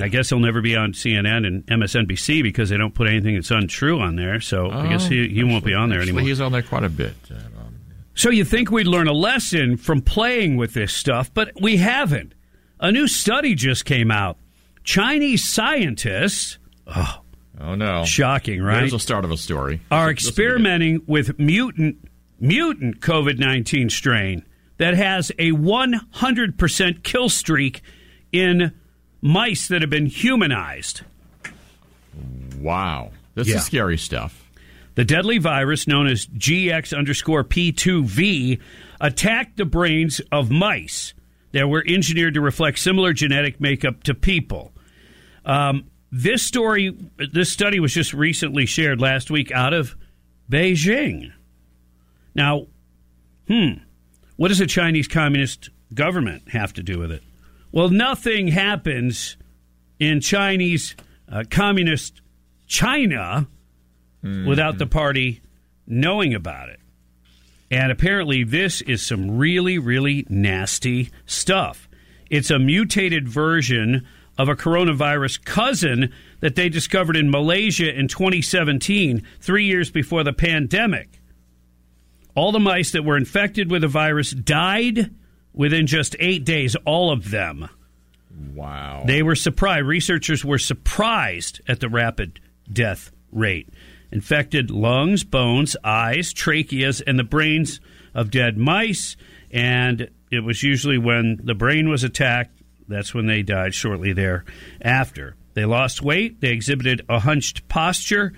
I 0.00 0.08
guess 0.08 0.28
he'll 0.28 0.40
never 0.40 0.60
be 0.60 0.74
on 0.74 0.92
CNN 0.92 1.46
and 1.46 1.64
MSNBC 1.66 2.42
because 2.42 2.68
they 2.68 2.76
don't 2.76 2.94
put 2.94 3.06
anything 3.08 3.34
that's 3.36 3.52
untrue 3.52 4.00
on 4.00 4.16
there. 4.16 4.40
So 4.40 4.68
I 4.68 4.88
guess 4.88 5.06
he, 5.06 5.28
he 5.28 5.44
won't 5.44 5.64
be 5.64 5.72
on 5.74 5.88
there 5.88 6.00
anymore. 6.00 6.22
He's 6.22 6.40
on 6.40 6.50
there 6.50 6.62
quite 6.62 6.82
a 6.82 6.88
bit. 6.88 7.14
Uh, 7.30 7.36
So 8.16 8.30
you 8.30 8.44
think 8.44 8.72
we'd 8.72 8.88
learn 8.88 9.06
a 9.06 9.12
lesson 9.12 9.76
from 9.76 10.00
playing 10.00 10.56
with 10.56 10.74
this 10.74 10.92
stuff, 10.92 11.32
but 11.32 11.52
we 11.60 11.76
haven't. 11.76 12.32
A 12.80 12.90
new 12.90 13.06
study 13.06 13.54
just 13.54 13.84
came 13.84 14.10
out. 14.10 14.36
Chinese 14.84 15.42
scientists, 15.42 16.58
oh, 16.86 17.22
oh 17.60 17.74
no, 17.74 18.04
shocking, 18.04 18.62
right? 18.62 18.80
There's 18.80 18.92
the 18.92 18.98
start 19.00 19.24
of 19.24 19.30
a 19.30 19.36
story. 19.36 19.80
Are 19.90 20.12
This 20.12 20.24
will 20.24 20.28
be 20.28 20.30
experimenting 20.30 21.02
with 21.06 21.38
mutant 21.38 22.08
mutant 22.38 23.00
COVID 23.00 23.38
nineteen 23.38 23.88
strain 23.90 24.44
that 24.76 24.94
has 24.94 25.32
a 25.38 25.52
one 25.52 25.94
hundred 26.12 26.58
percent 26.58 27.02
kill 27.02 27.28
streak 27.28 27.82
in 28.32 28.72
mice 29.22 29.68
that 29.68 29.80
have 29.80 29.90
been 29.90 30.06
humanized. 30.06 31.00
Wow, 32.60 33.10
this 33.34 33.48
Yeah. 33.48 33.56
is 33.56 33.64
scary 33.64 33.98
stuff. 33.98 34.40
The 34.96 35.04
deadly 35.04 35.38
virus 35.38 35.88
known 35.88 36.06
as 36.06 36.26
GX 36.26 36.96
underscore 36.96 37.42
P2V 37.42 38.60
attacked 39.00 39.56
the 39.56 39.64
brains 39.64 40.20
of 40.30 40.50
mice 40.50 41.14
that 41.52 41.68
were 41.68 41.84
engineered 41.86 42.34
to 42.34 42.40
reflect 42.40 42.78
similar 42.78 43.12
genetic 43.12 43.60
makeup 43.60 44.02
to 44.04 44.14
people. 44.14 44.72
Um, 45.44 45.90
this 46.10 46.42
story, 46.42 46.96
this 47.32 47.52
study 47.52 47.80
was 47.80 47.92
just 47.92 48.14
recently 48.14 48.66
shared 48.66 49.00
last 49.00 49.30
week 49.30 49.50
out 49.50 49.72
of 49.72 49.96
Beijing. 50.50 51.32
Now, 52.34 52.66
hmm, 53.48 53.74
what 54.36 54.48
does 54.48 54.58
the 54.58 54.66
Chinese 54.66 55.08
Communist 55.08 55.70
government 55.92 56.50
have 56.50 56.72
to 56.74 56.82
do 56.82 56.98
with 56.98 57.10
it? 57.10 57.22
Well, 57.72 57.88
nothing 57.88 58.48
happens 58.48 59.36
in 59.98 60.20
Chinese 60.20 60.94
uh, 61.28 61.44
Communist 61.50 62.20
China 62.66 63.48
without 64.46 64.78
the 64.78 64.86
party 64.86 65.42
knowing 65.86 66.34
about 66.34 66.68
it. 66.68 66.80
And 67.70 67.90
apparently, 67.90 68.44
this 68.44 68.80
is 68.82 69.04
some 69.04 69.36
really, 69.36 69.78
really 69.78 70.26
nasty 70.28 71.10
stuff. 71.26 71.88
It's 72.30 72.50
a 72.50 72.58
mutated 72.58 73.28
version 73.28 74.06
of 74.36 74.48
a 74.48 74.56
coronavirus 74.56 75.44
cousin 75.44 76.12
that 76.40 76.54
they 76.54 76.68
discovered 76.68 77.16
in 77.16 77.30
Malaysia 77.30 77.92
in 77.96 78.08
2017, 78.08 79.22
three 79.40 79.64
years 79.64 79.90
before 79.90 80.24
the 80.24 80.32
pandemic. 80.32 81.20
All 82.34 82.50
the 82.50 82.58
mice 82.58 82.90
that 82.92 83.04
were 83.04 83.16
infected 83.16 83.70
with 83.70 83.82
the 83.82 83.88
virus 83.88 84.32
died 84.32 85.14
within 85.52 85.86
just 85.86 86.16
eight 86.18 86.44
days, 86.44 86.74
all 86.84 87.12
of 87.12 87.30
them. 87.30 87.68
Wow. 88.54 89.04
They 89.06 89.22
were 89.22 89.36
surprised. 89.36 89.86
Researchers 89.86 90.44
were 90.44 90.58
surprised 90.58 91.60
at 91.68 91.80
the 91.80 91.88
rapid 91.88 92.40
death 92.70 93.12
rate. 93.30 93.68
Infected 94.10 94.70
lungs, 94.70 95.24
bones, 95.24 95.76
eyes, 95.84 96.32
tracheas, 96.32 97.02
and 97.06 97.18
the 97.18 97.24
brains 97.24 97.80
of 98.14 98.30
dead 98.30 98.58
mice. 98.58 99.16
And 99.50 100.10
it 100.30 100.40
was 100.40 100.62
usually 100.62 100.98
when 100.98 101.40
the 101.42 101.54
brain 101.54 101.88
was 101.88 102.02
attacked, 102.02 102.60
that's 102.88 103.14
when 103.14 103.26
they 103.26 103.42
died 103.42 103.74
shortly 103.74 104.12
thereafter. 104.12 105.36
They 105.54 105.64
lost 105.64 106.02
weight, 106.02 106.40
they 106.40 106.50
exhibited 106.50 107.02
a 107.08 107.20
hunched 107.20 107.68
posture, 107.68 108.32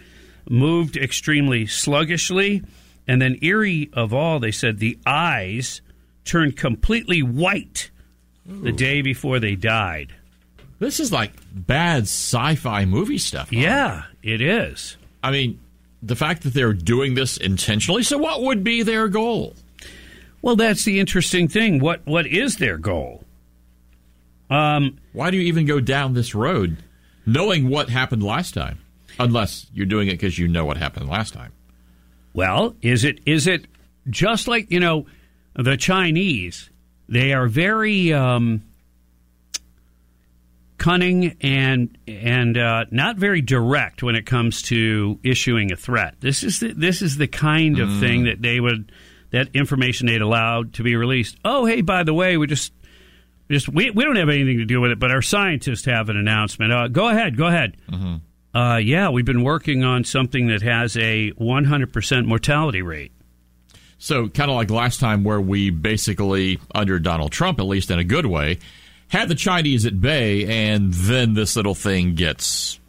moved 0.48 0.96
extremely 0.96 1.66
sluggishly, 1.66 2.62
and 3.08 3.22
then, 3.22 3.38
eerie 3.40 3.88
of 3.92 4.12
all, 4.12 4.40
they 4.40 4.50
said 4.50 4.78
the 4.78 4.98
eyes 5.06 5.80
turned 6.24 6.56
completely 6.56 7.22
white 7.22 7.90
the 8.44 8.72
day 8.72 9.00
before 9.02 9.38
they 9.38 9.54
died. 9.54 10.12
This 10.78 11.00
is 11.00 11.12
like 11.12 11.32
bad 11.52 12.02
sci-fi 12.02 12.84
movie 12.84 13.18
stuff. 13.18 13.48
huh? 13.50 13.56
Yeah, 13.58 14.02
it 14.22 14.40
is. 14.40 14.96
I 15.22 15.30
mean, 15.30 15.58
the 16.02 16.16
fact 16.16 16.42
that 16.42 16.52
they're 16.54 16.72
doing 16.72 17.14
this 17.14 17.36
intentionally. 17.36 18.02
So, 18.02 18.18
what 18.18 18.42
would 18.42 18.62
be 18.62 18.82
their 18.82 19.08
goal? 19.08 19.54
Well, 20.42 20.56
that's 20.56 20.84
the 20.84 21.00
interesting 21.00 21.48
thing. 21.48 21.78
What 21.80 22.06
what 22.06 22.26
is 22.26 22.56
their 22.56 22.76
goal? 22.76 23.24
Um, 24.50 24.98
Why 25.12 25.30
do 25.30 25.36
you 25.36 25.44
even 25.44 25.66
go 25.66 25.80
down 25.80 26.14
this 26.14 26.34
road, 26.34 26.76
knowing 27.24 27.68
what 27.68 27.88
happened 27.88 28.22
last 28.22 28.54
time? 28.54 28.78
Unless 29.18 29.66
you're 29.72 29.86
doing 29.86 30.08
it 30.08 30.12
because 30.12 30.38
you 30.38 30.46
know 30.46 30.64
what 30.64 30.76
happened 30.76 31.08
last 31.08 31.32
time. 31.32 31.52
Well, 32.34 32.76
is 32.82 33.04
it 33.04 33.20
is 33.24 33.46
it 33.46 33.66
just 34.10 34.46
like 34.46 34.70
you 34.70 34.78
know 34.78 35.06
the 35.54 35.76
Chinese? 35.76 36.68
They 37.08 37.32
are 37.32 37.46
very 37.46 38.12
um, 38.12 38.62
cunning 40.76 41.36
and 41.40 41.96
and 42.06 42.58
uh, 42.58 42.84
not 42.90 43.16
very 43.16 43.40
direct 43.40 44.02
when 44.02 44.14
it 44.16 44.26
comes 44.26 44.62
to 44.62 45.18
issuing 45.22 45.72
a 45.72 45.76
threat. 45.76 46.16
This 46.20 46.42
is 46.42 46.60
the, 46.60 46.72
this 46.74 47.00
is 47.00 47.16
the 47.16 47.26
kind 47.26 47.78
of 47.78 47.98
thing 47.98 48.24
that 48.24 48.42
they 48.42 48.60
would 48.60 48.92
that 49.30 49.48
information 49.54 50.06
they'd 50.06 50.20
allowed 50.20 50.74
to 50.74 50.82
be 50.82 50.94
released. 50.94 51.36
Oh, 51.44 51.64
hey, 51.64 51.80
by 51.80 52.02
the 52.02 52.14
way, 52.14 52.36
we 52.36 52.46
just 52.46 52.72
just 53.50 53.68
we 53.68 53.90
we 53.90 54.04
don't 54.04 54.16
have 54.16 54.28
anything 54.28 54.58
to 54.58 54.64
do 54.64 54.80
with 54.80 54.90
it, 54.90 54.98
but 54.98 55.10
our 55.10 55.22
scientists 55.22 55.84
have 55.86 56.08
an 56.08 56.16
announcement. 56.16 56.72
Uh, 56.72 56.88
go 56.88 57.08
ahead, 57.08 57.36
go 57.36 57.46
ahead. 57.46 57.76
Uh, 58.54 58.76
yeah, 58.78 59.10
we've 59.10 59.24
been 59.26 59.42
working 59.42 59.84
on 59.84 60.02
something 60.02 60.46
that 60.46 60.62
has 60.62 60.96
a 60.96 61.30
100% 61.32 62.26
mortality 62.26 62.80
rate. 62.80 63.12
So, 63.98 64.28
kind 64.28 64.50
of 64.50 64.56
like 64.56 64.70
last 64.70 64.98
time, 64.98 65.24
where 65.24 65.40
we 65.40 65.68
basically, 65.70 66.58
under 66.74 66.98
Donald 66.98 67.32
Trump, 67.32 67.60
at 67.60 67.66
least 67.66 67.90
in 67.90 67.98
a 67.98 68.04
good 68.04 68.24
way, 68.26 68.58
had 69.08 69.28
the 69.28 69.34
Chinese 69.34 69.84
at 69.84 70.00
bay, 70.00 70.68
and 70.70 70.92
then 70.92 71.34
this 71.34 71.54
little 71.56 71.74
thing 71.74 72.14
gets 72.14 72.80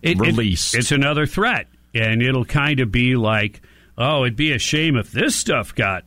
It- 0.00 0.12
it- 0.12 0.18
released. 0.20 0.74
it's 0.74 0.90
another 0.92 1.26
threat, 1.26 1.66
and 1.94 2.22
it'll 2.22 2.44
kind 2.46 2.80
of 2.80 2.90
be 2.90 3.14
like, 3.14 3.60
oh, 3.98 4.24
it'd 4.24 4.36
be 4.36 4.52
a 4.52 4.58
shame 4.58 4.96
if 4.96 5.12
this 5.12 5.36
stuff 5.36 5.74
got 5.74 6.04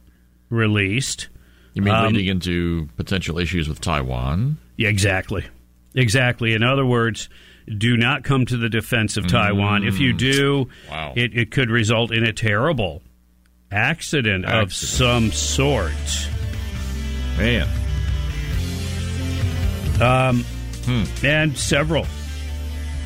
released. 0.50 1.30
You 1.76 1.82
mean 1.84 1.94
Um, 1.94 2.14
leading 2.14 2.28
into 2.28 2.90
potential 2.98 3.38
issues 3.38 3.70
with 3.70 3.80
Taiwan? 3.82 4.58
Yeah, 4.78 4.90
exactly. 4.90 5.44
Exactly. 5.94 6.54
In 6.54 6.64
other 6.64 6.86
words, 6.86 7.30
do 7.78 7.96
not 7.98 8.24
come 8.24 8.46
to 8.48 8.58
the 8.58 8.70
defense 8.70 9.16
of 9.18 9.28
Taiwan. 9.28 9.84
If 9.86 10.00
you 10.00 10.12
do, 10.14 10.68
Wow. 10.90 11.14
it, 11.16 11.36
it 11.38 11.52
could 11.52 11.70
result 11.70 12.12
in 12.12 12.24
a 12.24 12.34
terrible 12.34 13.02
accident, 13.72 14.46
of 14.46 14.74
some 14.74 15.32
sort. 15.32 15.92
Man. 17.38 17.68
Um, 20.02 20.44
Hmm. 20.86 21.04
And 21.26 21.58
several 21.58 22.06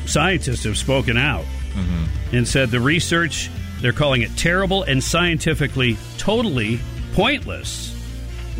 scientists 0.04 0.64
have 0.64 0.76
spoken 0.76 1.16
out 1.16 1.44
Mm-hmm. 1.74 2.36
and 2.36 2.46
said 2.48 2.70
the 2.70 2.80
research, 2.80 3.48
they're 3.80 3.92
calling 3.92 4.20
it 4.22 4.36
terrible 4.36 4.82
and 4.82 5.02
scientifically 5.02 5.96
totally 6.18 6.78
pointless. 7.14 7.94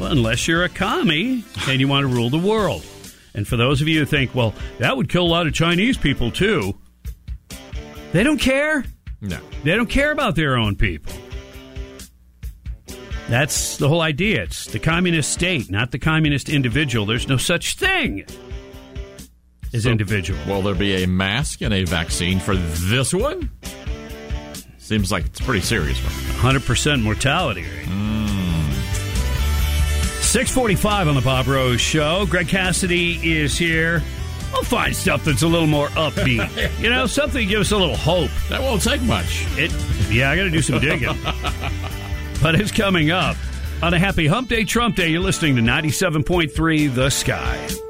Well, 0.01 0.13
unless 0.13 0.49
you're 0.49 0.65
a 0.65 0.71
commie 0.71 1.45
and 1.69 1.79
you 1.79 1.87
want 1.87 2.09
to 2.09 2.15
rule 2.15 2.31
the 2.31 2.39
world. 2.39 2.83
And 3.35 3.47
for 3.47 3.59
those 3.59 3.83
of 3.83 3.89
you 3.89 3.99
who 3.99 4.07
think, 4.07 4.35
well, 4.35 4.55
that 4.79 4.97
would 4.97 5.11
kill 5.11 5.27
a 5.27 5.29
lot 5.29 5.47
of 5.47 5.53
Chinese 5.53 5.99
people 5.99 6.31
too, 6.31 6.75
they 8.13 8.23
don't 8.23 8.39
care. 8.39 8.83
No. 9.21 9.39
They 9.63 9.77
don't 9.77 9.91
care 9.91 10.11
about 10.11 10.37
their 10.37 10.57
own 10.57 10.75
people. 10.77 11.13
That's 13.29 13.77
the 13.77 13.89
whole 13.89 14.01
idea. 14.01 14.45
It's 14.45 14.69
the 14.69 14.79
communist 14.79 15.33
state, 15.33 15.71
not 15.71 15.91
the 15.91 15.99
communist 15.99 16.49
individual. 16.49 17.05
There's 17.05 17.29
no 17.29 17.37
such 17.37 17.77
thing 17.77 18.25
as 19.75 19.85
individual. 19.85 20.41
Will 20.47 20.63
there 20.63 20.75
be 20.75 21.05
a 21.05 21.07
mask 21.07 21.61
and 21.61 21.75
a 21.75 21.85
vaccine 21.85 22.41
for 22.41 22.57
this 22.57 23.13
one? 23.13 23.51
Seems 24.79 25.13
like 25.13 25.27
it's 25.27 25.43
pretty 25.43 25.61
serious 25.61 26.03
one. 26.03 26.55
100% 26.55 27.03
mortality 27.03 27.65
rate. 27.65 27.87
Mm. 27.87 28.10
645 30.31 31.09
on 31.09 31.17
the 31.17 31.21
Bob 31.23 31.49
Rose 31.49 31.81
Show. 31.81 32.25
Greg 32.25 32.47
Cassidy 32.47 33.37
is 33.37 33.59
here. 33.59 34.01
We'll 34.53 34.63
find 34.63 34.95
stuff 34.95 35.25
that's 35.25 35.43
a 35.43 35.49
little 35.49 35.67
more 35.67 35.89
upbeat. 35.89 36.79
you 36.81 36.89
know, 36.89 37.07
something 37.07 37.41
to 37.41 37.47
give 37.47 37.61
us 37.61 37.73
a 37.73 37.77
little 37.77 37.97
hope. 37.97 38.31
That 38.49 38.63
won't 38.63 38.81
take 38.81 39.03
much. 39.03 39.45
It, 39.59 39.73
yeah, 40.09 40.31
I 40.31 40.37
got 40.37 40.45
to 40.45 40.51
do 40.51 40.63
some 40.63 40.79
digging. 40.79 41.19
but 42.43 42.55
it's 42.55 42.71
coming 42.71 43.11
up. 43.11 43.37
On 43.83 43.93
a 43.93 43.99
happy 43.99 44.29
hump 44.29 44.49
day, 44.49 44.63
Trump 44.63 44.95
day, 44.95 45.09
you're 45.09 45.21
listening 45.21 45.57
to 45.57 45.63
97.3 45.63 46.95
The 46.95 47.11
Sky. 47.11 47.90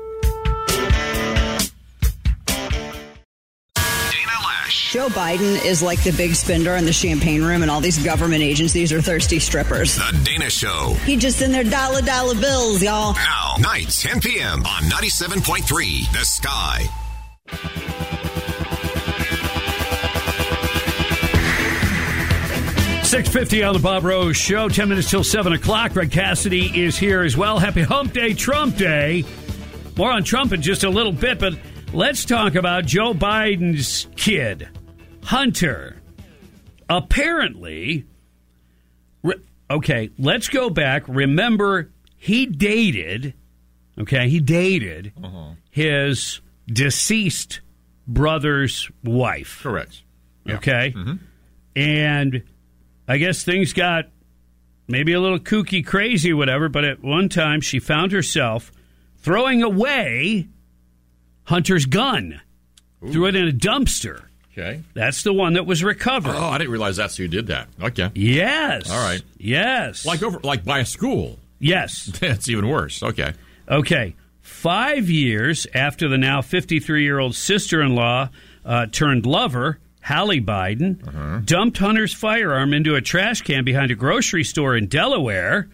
Joe 4.91 5.07
Biden 5.07 5.65
is 5.65 5.83
like 5.83 6.03
the 6.03 6.11
big 6.11 6.35
spender 6.35 6.75
in 6.75 6.85
the 6.85 6.93
champagne 6.93 7.45
room, 7.45 7.63
and 7.63 7.71
all 7.71 7.81
these 7.81 8.03
government 8.05 8.43
agencies 8.43 8.93
are 8.93 9.01
thirsty 9.01 9.39
strippers. 9.39 9.95
The 9.95 10.21
Dana 10.25 10.51
Show. 10.51 10.95
He 11.05 11.17
just 11.17 11.41
in 11.43 11.53
their 11.53 11.63
dollar 11.63 12.03
dollar 12.03 12.35
bills, 12.35 12.83
y'all. 12.83 13.15
Now, 13.15 13.55
nights, 13.61 14.03
10 14.03 14.21
p.m. 14.21 14.67
on 14.67 14.83
97.3 14.91 16.13
The 16.13 16.25
Sky. 16.25 16.89
Six 23.05 23.29
fifty 23.29 23.63
on 23.63 23.75
the 23.75 23.81
Bob 23.81 24.03
Rose 24.03 24.37
Show. 24.37 24.69
Ten 24.69 24.89
minutes 24.89 25.09
till 25.09 25.23
seven 25.23 25.53
o'clock. 25.53 25.93
Greg 25.93 26.11
Cassidy 26.11 26.83
is 26.85 26.99
here 26.99 27.23
as 27.23 27.37
well. 27.37 27.61
Happy 27.61 27.83
Hump 27.83 28.13
Day, 28.13 28.35
Trump 28.35 28.77
Day. 28.77 29.25
More 29.97 30.11
on 30.11 30.25
Trump 30.25 30.53
in 30.53 30.63
just 30.63 30.83
a 30.83 30.91
little 30.91 31.13
bit, 31.13 31.39
but 31.39 31.55
let's 31.93 32.25
talk 32.25 32.57
about 32.57 32.87
Joe 32.87 33.13
Biden's 33.15 34.07
kid, 34.17 34.69
Hunter. 35.31 35.97
Apparently, 36.89 38.05
re- 39.23 39.41
okay, 39.71 40.11
let's 40.19 40.49
go 40.49 40.71
back. 40.71 41.05
Remember, 41.07 41.93
he 42.17 42.47
dated. 42.47 43.35
Okay, 43.97 44.29
he 44.29 44.41
dated 44.41 45.13
uh-huh. 45.23 45.53
his 45.71 46.41
deceased 46.67 47.61
brother's 48.09 48.91
wife. 49.05 49.61
Correct. 49.63 50.03
Okay. 50.49 50.93
Mm-hmm. 50.97 51.15
And 51.77 52.43
I 53.07 53.19
guess 53.19 53.45
things 53.45 53.73
got 53.73 54.07
maybe 54.89 55.13
a 55.13 55.21
little 55.21 55.39
kooky, 55.39 55.87
crazy, 55.87 56.33
whatever, 56.33 56.69
but 56.69 56.85
at 56.85 57.05
one 57.05 57.29
time 57.29 57.61
she 57.61 57.79
found 57.79 58.11
herself 58.11 58.73
throwing 59.19 59.63
away 59.63 60.49
Hunter's 61.45 61.87
gun, 61.87 62.41
threw 63.13 63.27
it 63.27 63.37
in 63.37 63.47
a 63.47 63.53
dumpster. 63.53 64.25
Okay. 64.53 64.83
That's 64.95 65.23
the 65.23 65.33
one 65.33 65.53
that 65.55 65.65
was 65.67 65.85
recovered. 65.85 66.35
Oh, 66.35 66.49
I 66.49 66.59
didn't 66.59 66.73
realize 66.73 66.97
that's 66.97 67.17
who 67.17 67.29
did 67.29 67.47
that. 67.49 67.69
Okay. 67.81 68.11
Yes. 68.15 68.91
All 68.91 68.99
right. 68.99 69.23
Yes. 69.39 70.05
Like 70.05 70.23
over, 70.23 70.41
like 70.43 70.65
by 70.65 70.81
a 70.81 70.85
school. 70.87 71.39
Yes. 71.61 72.07
That's 72.21 72.49
even 72.49 72.69
worse. 72.69 73.03
Okay. 73.03 73.33
Okay. 73.69 74.17
Five 74.41 75.09
years 75.09 75.67
after 75.75 76.09
the 76.09 76.19
now 76.19 76.43
53 76.43 77.03
year 77.03 77.19
old 77.19 77.35
sister 77.35 77.81
in 77.83 77.95
law 77.95 78.31
uh, 78.65 78.87
turned 78.87 79.25
lover, 79.27 79.79
Hallie 80.03 80.41
Biden, 80.41 81.45
dumped 81.45 81.79
Hunter's 81.79 82.13
firearm 82.15 82.73
into 82.75 82.95
a 82.95 83.01
trash 83.01 83.43
can 83.43 83.65
behind 83.65 83.91
a 83.91 83.95
grocery 83.95 84.45
store 84.45 84.77
in 84.77 84.87
Delaware, 84.89 85.69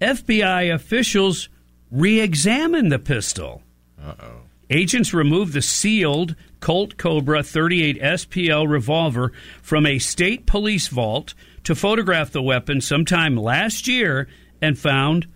FBI 0.00 0.74
officials 0.74 1.48
re 1.90 2.20
examined 2.20 2.90
the 2.90 2.98
pistol. 2.98 3.62
Uh 4.02 4.14
oh. 4.20 4.40
Agents 4.70 5.12
removed 5.12 5.52
the 5.52 5.62
sealed 5.62 6.34
Colt 6.60 6.96
Cobra 6.96 7.42
38 7.42 8.00
SPL 8.00 8.68
revolver 8.68 9.32
from 9.62 9.84
a 9.84 9.98
state 9.98 10.46
police 10.46 10.88
vault 10.88 11.34
to 11.64 11.74
photograph 11.74 12.30
the 12.30 12.42
weapon 12.42 12.80
sometime 12.80 13.36
last 13.36 13.86
year 13.86 14.28
and 14.62 14.78
found 14.78 15.26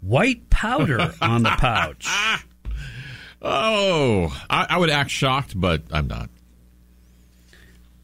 white 0.00 0.48
powder 0.48 1.12
on 1.20 1.42
the 1.42 1.50
pouch. 1.50 2.06
Oh, 3.42 4.34
I, 4.48 4.66
I 4.70 4.78
would 4.78 4.90
act 4.90 5.10
shocked, 5.10 5.58
but 5.58 5.82
I'm 5.92 6.06
not. 6.06 6.30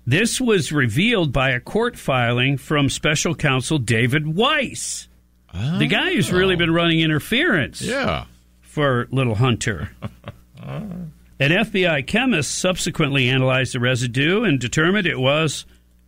This 0.07 0.41
was 0.41 0.73
revealed 0.73 1.33
by 1.33 1.51
a 1.51 1.61
court 1.61 1.97
filing 1.97 2.59
from 2.59 2.89
special 2.89 3.35
counsel 3.35 3.79
David 3.79 4.27
Weiss, 4.27 5.09
the 5.53 5.87
guy 5.87 6.13
who's 6.13 6.33
really 6.33 6.55
oh. 6.55 6.59
been 6.59 6.73
running 6.73 7.01
interference 7.01 7.81
Yeah. 7.81 8.25
For 8.73 9.07
little 9.11 9.35
Hunter. 9.35 9.91
An 10.63 11.13
FBI 11.39 12.07
chemist 12.07 12.57
subsequently 12.57 13.29
analyzed 13.29 13.75
the 13.75 13.81
residue 13.81 14.45
and 14.45 14.59
determined 14.59 15.07
it 15.07 15.21
was 15.21 15.67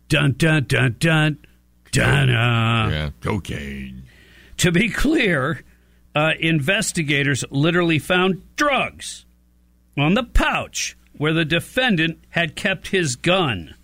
dun 0.09 0.31
dun 0.31 0.63
dun 0.63 0.95
dun 0.97 1.37
dun. 1.91 2.29
Yeah. 2.29 3.09
Cocaine. 3.21 4.03
To 4.57 4.71
be 4.71 4.89
clear, 4.89 5.63
uh, 6.15 6.31
investigators 6.39 7.43
literally 7.51 7.99
found 7.99 8.41
drugs 8.55 9.25
on 9.95 10.15
the 10.15 10.23
pouch 10.23 10.97
where 11.17 11.33
the 11.33 11.45
defendant 11.45 12.19
had 12.29 12.55
kept 12.55 12.87
his 12.87 13.15
gun. 13.15 13.75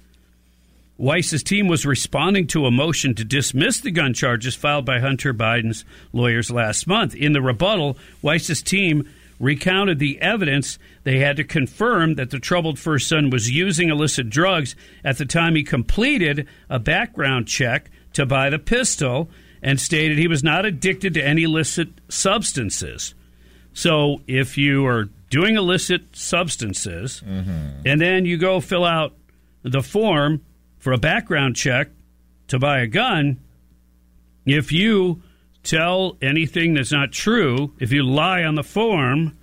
Weiss's 1.02 1.42
team 1.42 1.68
was 1.68 1.84
responding 1.84 2.46
to 2.48 2.68
a 2.68 2.72
motion 2.72 3.16
to 3.16 3.26
dismiss 3.26 3.80
the 3.80 3.90
gun 3.90 4.14
charges 4.14 4.54
filed 4.54 4.86
by 4.86 5.00
Hunter 5.00 5.34
Biden's 5.34 5.84
lawyers 6.14 6.52
last 6.52 6.86
month. 6.86 7.16
In 7.16 7.34
the 7.34 7.42
rebuttal, 7.42 7.98
Weiss's 8.22 8.62
team 8.62 9.10
recounted 9.40 9.98
the 9.98 10.22
evidence 10.22 10.78
they 11.04 11.18
had 11.18 11.38
to 11.38 11.44
confirm 11.44 12.14
that 12.16 12.30
the 12.30 12.38
troubled 12.38 12.78
first 12.78 13.10
son 13.10 13.32
was 13.32 13.50
using 13.50 13.90
illicit 13.90 14.30
drugs 14.30 14.76
at 15.04 15.18
the 15.18 15.26
time 15.26 15.56
he 15.56 15.64
completed 15.64 16.48
a 16.70 16.78
background 16.78 17.48
check 17.48 17.90
to 18.14 18.24
buy 18.24 18.52
the 18.52 18.60
pistol 18.60 19.28
and 19.64 19.80
stated 19.80 20.20
he 20.20 20.28
was 20.28 20.44
not 20.44 20.68
addicted 20.68 21.16
to 21.16 21.24
any 21.24 21.42
illicit 21.42 21.90
substances. 22.10 23.16
So 23.74 24.22
if 24.28 24.56
you 24.56 24.86
are 24.86 25.10
doing 25.32 25.56
illicit 25.56 26.16
substances 26.16 27.24
mm-hmm. 27.26 27.82
and 27.88 28.00
then 28.00 28.26
you 28.26 28.38
go 28.38 28.60
fill 28.60 28.86
out 28.86 29.16
the 29.64 29.82
form 29.82 30.42
for 30.82 30.92
a 30.92 30.98
background 30.98 31.56
check 31.56 31.88
to 32.48 32.60
buy 32.60 32.82
a 32.82 32.88
gun, 32.88 33.40
if 34.46 34.72
you 34.72 35.22
tell 35.64 36.18
anything 36.22 36.74
that's 36.74 36.92
not 36.92 37.12
true, 37.12 37.74
if 37.80 37.94
you 37.94 38.04
lie 38.04 38.44
on 38.44 38.56
the 38.56 38.64
form, 38.64 39.38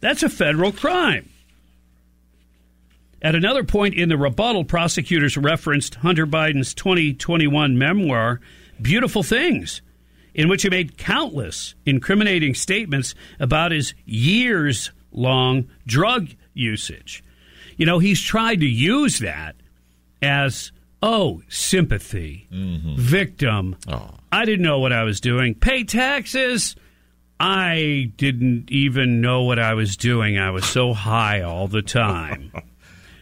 that's 0.00 0.22
a 0.22 0.28
federal 0.28 0.72
crime. 0.72 1.30
At 3.22 3.34
another 3.34 3.64
point 3.64 3.94
in 3.94 4.08
the 4.08 4.18
rebuttal, 4.18 4.64
prosecutors 4.64 5.36
referenced 5.36 5.94
Hunter 5.96 6.26
Biden's 6.26 6.74
2021 6.74 7.78
memoir, 7.78 8.40
beautiful 8.82 9.22
things 9.22 9.82
in 10.34 10.48
which 10.48 10.62
he 10.62 10.70
made 10.70 10.96
countless 10.96 11.74
incriminating 11.86 12.54
statements 12.54 13.14
about 13.38 13.72
his 13.72 13.94
years 14.06 14.90
long 15.12 15.68
drug 15.86 16.30
usage. 16.54 17.22
You 17.76 17.86
know, 17.86 17.98
he's 17.98 18.20
tried 18.20 18.60
to 18.60 18.66
use 18.66 19.20
that 19.20 19.56
as, 20.22 20.72
oh, 21.02 21.42
sympathy, 21.48 22.46
victim. 22.50 23.76
I 24.32 24.44
didn't 24.44 24.62
know 24.64 24.78
what 24.78 24.92
I 24.92 25.04
was 25.04 25.20
doing. 25.20 25.54
Pay 25.54 25.84
taxes. 25.84 26.76
I 27.38 28.12
didn't 28.16 28.70
even 28.70 29.20
know 29.22 29.42
what 29.42 29.58
I 29.58 29.74
was 29.74 29.96
doing. 29.96 30.38
I 30.38 30.50
was 30.50 30.66
so 30.66 30.92
high 30.92 31.40
all 31.40 31.68
the 31.68 31.82
time. 31.82 32.52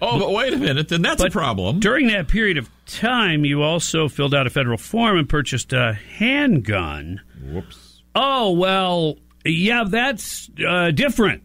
Oh, 0.00 0.18
but 0.18 0.30
wait 0.32 0.52
a 0.52 0.56
minute. 0.56 0.88
Then 0.88 1.02
that's 1.02 1.22
a 1.22 1.28
problem. 1.28 1.80
During 1.80 2.06
that 2.06 2.28
period 2.28 2.56
of 2.56 2.70
time, 2.86 3.44
you 3.44 3.62
also 3.62 4.08
filled 4.08 4.32
out 4.32 4.46
a 4.46 4.50
federal 4.50 4.78
form 4.78 5.18
and 5.18 5.28
purchased 5.28 5.72
a 5.72 5.94
handgun. 5.94 7.20
Whoops. 7.42 8.00
Oh, 8.14 8.52
well, 8.52 9.16
yeah, 9.44 9.84
that's 9.88 10.50
uh, 10.64 10.92
different. 10.92 11.42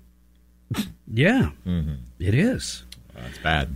yeah, 1.11 1.49
it 2.19 2.35
is. 2.35 2.83
That's 3.15 3.37
bad. 3.39 3.75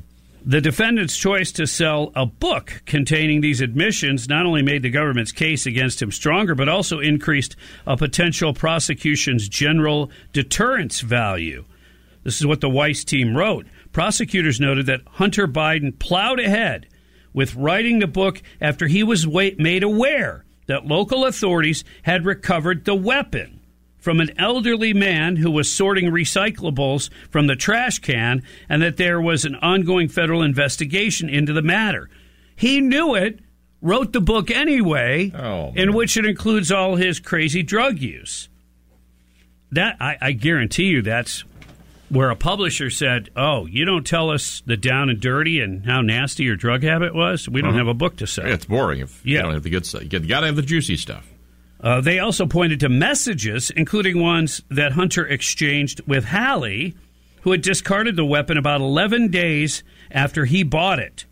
The 0.50 0.62
defendant's 0.62 1.18
choice 1.18 1.52
to 1.52 1.68
sell 1.68 2.14
a 2.16 2.26
book 2.26 2.82
containing 2.86 3.42
these 3.42 3.60
admissions 3.60 4.30
not 4.30 4.46
only 4.46 4.62
made 4.62 4.82
the 4.82 4.90
government's 4.90 5.34
case 5.34 5.66
against 5.66 6.02
him 6.02 6.10
stronger, 6.10 6.56
but 6.56 6.70
also 6.70 7.02
increased 7.02 7.58
a 7.86 7.98
potential 7.98 8.54
prosecution's 8.54 9.50
general 9.50 10.10
deterrence 10.32 11.02
value. 11.02 11.66
This 12.24 12.40
is 12.40 12.48
what 12.48 12.62
the 12.62 12.70
Weiss 12.70 13.04
team 13.04 13.36
wrote. 13.36 13.68
Prosecutors 13.92 14.62
noted 14.62 14.86
that 14.86 15.02
Hunter 15.06 15.50
Biden 15.50 16.00
plowed 16.00 16.40
ahead 16.40 16.88
with 17.34 17.56
writing 17.56 18.00
the 18.00 18.08
book 18.08 18.42
after 18.62 18.88
he 18.88 19.04
was 19.04 19.28
made 19.28 19.84
aware 19.84 20.46
that 20.68 20.88
local 20.88 21.26
authorities 21.26 21.84
had 22.04 22.24
recovered 22.24 22.86
the 22.86 22.96
weapon 22.96 23.57
from 23.98 24.20
an 24.20 24.32
elderly 24.38 24.94
man 24.94 25.36
who 25.38 25.50
was 25.52 25.72
sorting 25.72 26.06
recyclables 26.12 27.10
from 27.30 27.48
the 27.48 27.56
trash 27.56 28.00
can 28.00 28.44
and 28.70 28.82
that 28.82 28.98
there 28.98 29.20
was 29.20 29.44
an 29.46 29.56
ongoing 29.56 30.08
federal 30.08 30.42
investigation 30.42 31.28
into 31.30 31.52
the 31.54 31.62
matter. 31.62 32.10
He 32.56 32.80
knew 32.82 33.16
it, 33.16 33.40
wrote 33.82 34.14
the 34.14 34.22
book 34.22 34.50
anyway, 34.50 35.32
in 35.76 35.94
which 35.94 36.16
it 36.18 36.26
includes 36.26 36.72
all 36.72 36.96
his 36.96 37.20
crazy 37.20 37.64
drug 37.64 38.00
use. 38.00 38.50
That 39.72 39.98
I, 40.00 40.18
I 40.22 40.32
guarantee 40.32 40.86
you 40.86 41.02
that's 41.02 41.44
where 42.10 42.30
a 42.30 42.36
publisher 42.38 42.90
said, 42.90 43.30
"Oh, 43.36 43.66
you 43.66 43.84
don't 43.84 44.08
tell 44.08 44.30
us 44.30 44.64
the 44.66 44.78
down 44.78 45.10
and 45.10 45.20
dirty 45.20 45.60
and 45.60 45.86
how 45.86 46.00
nasty 46.00 46.44
your 46.46 46.56
drug 46.56 46.84
habit 46.84 47.14
was. 47.14 47.50
We 47.50 47.60
don't 47.62 47.72
Uh-huh. 47.72 47.80
have 47.80 47.88
a 47.90 47.94
book 47.94 48.16
to 48.18 48.28
sell." 48.28 48.48
Yeah, 48.48 48.54
it's 48.54 48.64
boring 48.66 49.02
if 49.02 49.26
you 49.26 49.38
don't 49.40 49.54
have 49.54 49.64
the 49.64 49.70
good 49.70 49.86
stuff. 49.86 50.04
You 50.04 50.20
got 50.20 50.40
to 50.40 50.46
have 50.46 50.56
the 50.56 50.62
juicy 50.62 50.96
stuff. 50.96 51.28
Uh, 51.80 52.02
they 52.02 52.20
also 52.20 52.46
pointed 52.46 52.80
to 52.80 52.90
messages, 52.90 53.70
including 53.72 54.20
ones 54.20 54.62
that 54.70 54.94
Hunter 54.94 55.26
exchanged 55.26 56.02
with 56.08 56.26
Hallie, 56.26 56.96
who 57.42 57.52
had 57.52 57.62
discarded 57.62 58.16
the 58.16 58.26
weapon 58.26 58.58
about 58.58 58.82
11 58.82 59.30
days 59.30 59.84
after 60.12 60.46
he 60.46 60.64
bought 60.64 61.00
it. 61.00 61.26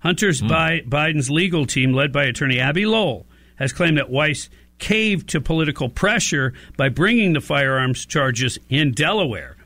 Hunter's 0.00 0.40
Bi- 0.40 0.82
Biden's 0.86 1.30
legal 1.30 1.66
team, 1.66 1.92
led 1.92 2.12
by 2.12 2.24
attorney 2.24 2.58
Abbe 2.58 2.86
Lowell, 2.86 3.26
has 3.56 3.72
claimed 3.72 3.98
that 3.98 4.10
Weiss 4.10 4.48
caved 4.78 5.28
to 5.28 5.40
political 5.40 5.88
pressure 5.88 6.52
by 6.76 6.88
bringing 6.88 7.32
the 7.32 7.40
firearms 7.40 8.04
charges 8.04 8.58
in 8.68 8.92
Delaware. 8.92 9.56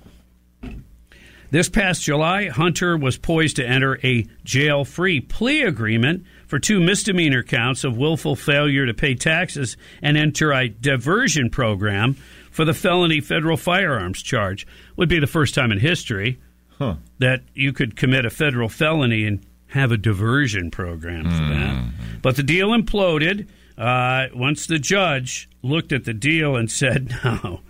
This 1.50 1.68
past 1.68 2.02
July, 2.02 2.48
Hunter 2.48 2.96
was 2.96 3.16
poised 3.16 3.56
to 3.56 3.66
enter 3.66 3.98
a 4.04 4.26
jail 4.44 4.84
free 4.84 5.20
plea 5.20 5.62
agreement 5.62 6.24
for 6.46 6.58
two 6.58 6.80
misdemeanor 6.80 7.42
counts 7.42 7.84
of 7.84 7.96
willful 7.96 8.36
failure 8.36 8.86
to 8.86 8.94
pay 8.94 9.14
taxes 9.14 9.76
and 10.02 10.16
enter 10.16 10.52
a 10.52 10.68
diversion 10.68 11.50
program 11.50 12.14
for 12.50 12.64
the 12.64 12.74
felony 12.74 13.20
federal 13.20 13.56
firearms 13.56 14.22
charge. 14.22 14.66
Would 14.96 15.08
be 15.08 15.18
the 15.18 15.26
first 15.26 15.54
time 15.54 15.72
in 15.72 15.78
history 15.80 16.38
that 17.18 17.42
you 17.54 17.72
could 17.72 17.96
commit 17.96 18.24
a 18.24 18.30
federal 18.30 18.68
felony 18.68 19.24
and 19.26 19.44
have 19.68 19.92
a 19.92 19.96
diversion 19.96 20.70
program 20.70 21.24
for 21.24 21.30
that. 21.54 22.20
But 22.22 22.36
the 22.36 22.42
deal 22.42 22.68
imploded 22.68 23.48
uh, 23.76 24.26
once 24.34 24.66
the 24.66 24.78
judge 24.78 25.48
looked 25.62 25.92
at 25.92 26.04
the 26.04 26.14
deal 26.14 26.56
and 26.56 26.70
said, 26.70 27.14
no, 27.24 27.60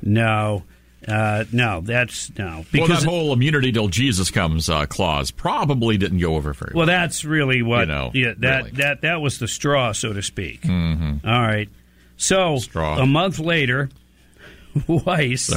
no. 0.00 0.62
Uh, 1.06 1.44
no, 1.50 1.80
that's 1.80 2.30
no. 2.38 2.64
well, 2.72 2.86
that 2.86 3.02
whole 3.02 3.32
immunity 3.32 3.72
till 3.72 3.88
Jesus 3.88 4.30
comes 4.30 4.68
uh, 4.68 4.86
clause 4.86 5.30
probably 5.32 5.98
didn't 5.98 6.18
go 6.18 6.36
over 6.36 6.52
very 6.52 6.72
well. 6.74 6.80
Well, 6.80 6.86
that's 6.86 7.24
really 7.24 7.62
what. 7.62 7.80
You 7.80 7.86
know, 7.86 8.10
yeah, 8.14 8.34
that 8.38 8.56
really. 8.58 8.70
that 8.76 9.00
that 9.02 9.20
was 9.20 9.38
the 9.38 9.48
straw, 9.48 9.92
so 9.92 10.12
to 10.12 10.22
speak. 10.22 10.62
Mm-hmm. 10.62 11.26
All 11.28 11.42
right. 11.42 11.68
So 12.16 12.58
a 12.76 13.06
month 13.06 13.40
later, 13.40 13.90
Weiss, 14.86 15.52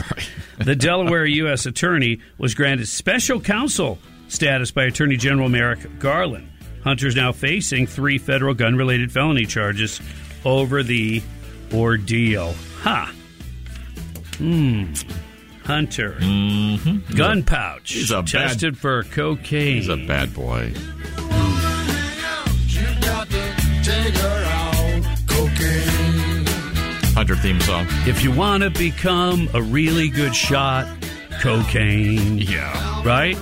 the 0.58 0.76
Delaware 0.76 1.26
U.S. 1.26 1.68
attorney, 1.68 2.20
was 2.40 2.56
granted 2.56 2.88
special 2.88 3.40
counsel 3.40 4.00
status 4.28 4.72
by 4.72 4.86
Attorney 4.86 5.18
General 5.18 5.48
Merrick 5.48 6.00
Garland. 6.00 6.50
Hunter's 6.84 7.16
now 7.16 7.32
facing 7.32 7.86
three 7.88 8.18
federal 8.18 8.54
gun-related 8.54 9.12
felony 9.12 9.46
charges 9.46 10.02
over 10.44 10.82
the 10.82 11.22
ordeal. 11.74 12.54
Ha. 12.82 13.14
Hmm. 14.38 14.94
Hunter. 15.66 16.14
Mm-hmm. 16.20 17.16
Gun 17.16 17.44
pouch. 17.44 17.92
He's 17.94 18.12
a 18.12 18.22
bad- 18.22 18.28
tested 18.28 18.78
for 18.78 19.04
cocaine. 19.04 19.78
He's 19.78 19.90
a 19.90 19.98
bad 19.98 20.34
boy. 20.34 20.74
Hunter 27.16 27.36
theme 27.38 27.62
song. 27.62 27.86
If 28.06 28.24
you 28.24 28.32
want 28.32 28.64
to 28.64 28.70
become 28.70 29.48
a 29.54 29.62
really 29.62 30.10
good 30.10 30.36
shot, 30.36 30.86
cocaine. 31.42 32.38
Yeah. 32.38 33.04
Right? 33.04 33.38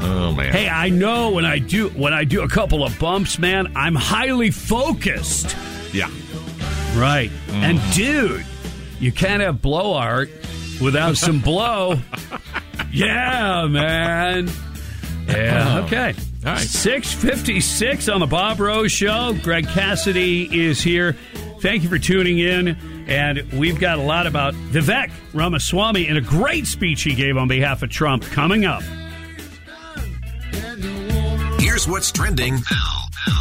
Oh 0.00 0.32
man. 0.32 0.52
Hey, 0.52 0.68
I 0.68 0.90
know 0.90 1.30
when 1.32 1.44
I 1.44 1.58
do 1.58 1.88
when 1.90 2.12
I 2.12 2.22
do 2.24 2.42
a 2.42 2.48
couple 2.48 2.84
of 2.84 2.96
bumps, 3.00 3.38
man, 3.38 3.72
I'm 3.74 3.96
highly 3.96 4.50
focused. 4.52 5.56
Yeah. 5.92 6.08
Right. 6.94 7.30
And 7.50 7.80
dude, 7.94 8.46
you 9.00 9.10
can't 9.10 9.42
have 9.42 9.60
blow 9.60 9.94
art 9.94 10.30
without 10.80 11.16
some 11.16 11.40
blow. 11.40 11.98
yeah, 12.92 13.66
man. 13.66 14.50
Yeah. 15.26 15.80
Oh. 15.80 15.84
Okay. 15.84 16.14
All 16.44 16.52
right. 16.52 16.60
656 16.60 18.08
on 18.08 18.20
the 18.20 18.26
Bob 18.26 18.60
Rose 18.60 18.92
Show. 18.92 19.36
Greg 19.42 19.66
Cassidy 19.68 20.66
is 20.66 20.80
here. 20.80 21.16
Thank 21.60 21.82
you 21.82 21.88
for 21.88 21.98
tuning 21.98 22.38
in. 22.38 22.76
And 23.08 23.52
we've 23.52 23.78
got 23.78 23.98
a 23.98 24.02
lot 24.02 24.26
about 24.26 24.54
Vivek 24.54 25.10
Ramaswamy 25.32 26.08
and 26.08 26.18
a 26.18 26.20
great 26.20 26.66
speech 26.66 27.02
he 27.02 27.14
gave 27.14 27.36
on 27.36 27.48
behalf 27.48 27.82
of 27.82 27.90
Trump 27.90 28.22
coming 28.24 28.64
up. 28.64 28.82
Here's 31.58 31.88
what's 31.88 32.10
trending 32.12 32.58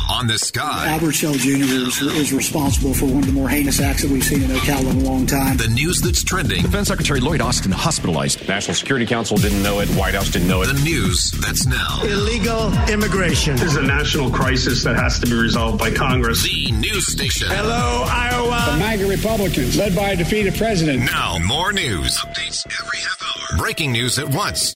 on 0.09 0.27
the 0.27 0.37
sky. 0.37 0.87
Albert 0.89 1.13
Shell 1.13 1.33
Jr. 1.33 1.49
Is, 1.49 2.01
is 2.01 2.33
responsible 2.33 2.93
for 2.93 3.05
one 3.05 3.19
of 3.19 3.25
the 3.25 3.31
more 3.31 3.49
heinous 3.49 3.79
acts 3.79 4.01
that 4.03 4.11
we've 4.11 4.23
seen 4.23 4.43
in 4.43 4.49
Ocala 4.49 4.91
in 4.91 4.97
a 4.97 5.09
long 5.09 5.25
time. 5.25 5.57
The 5.57 5.67
news 5.67 6.01
that's 6.01 6.23
trending. 6.23 6.61
Defense 6.61 6.87
Secretary 6.87 7.19
Lloyd 7.19 7.41
Austin 7.41 7.71
hospitalized. 7.71 8.47
National 8.47 8.75
Security 8.75 9.05
Council 9.05 9.37
didn't 9.37 9.61
know 9.63 9.79
it. 9.79 9.89
White 9.89 10.13
House 10.15 10.29
didn't 10.29 10.47
know 10.47 10.61
it. 10.61 10.67
The 10.67 10.81
news 10.83 11.31
that's 11.31 11.65
now. 11.65 12.01
Illegal 12.03 12.73
immigration. 12.89 13.55
This 13.55 13.71
is 13.71 13.75
a 13.77 13.83
national 13.83 14.31
crisis 14.31 14.83
that 14.83 14.95
has 14.95 15.19
to 15.19 15.27
be 15.27 15.33
resolved 15.33 15.79
by 15.79 15.91
Congress. 15.91 16.43
The 16.43 16.71
news 16.71 17.07
station. 17.07 17.47
Hello, 17.49 18.05
Iowa. 18.07 18.71
The 18.71 18.77
MAGA 18.79 19.07
Republicans, 19.07 19.77
led 19.77 19.95
by 19.95 20.09
a 20.11 20.15
defeated 20.15 20.55
president. 20.55 21.03
Now, 21.03 21.37
more 21.39 21.73
news. 21.73 22.17
Updates 22.17 22.65
every 22.81 22.99
half 22.99 23.21
hour. 23.53 23.57
Breaking 23.57 23.91
news 23.91 24.19
at 24.19 24.29
once. 24.29 24.75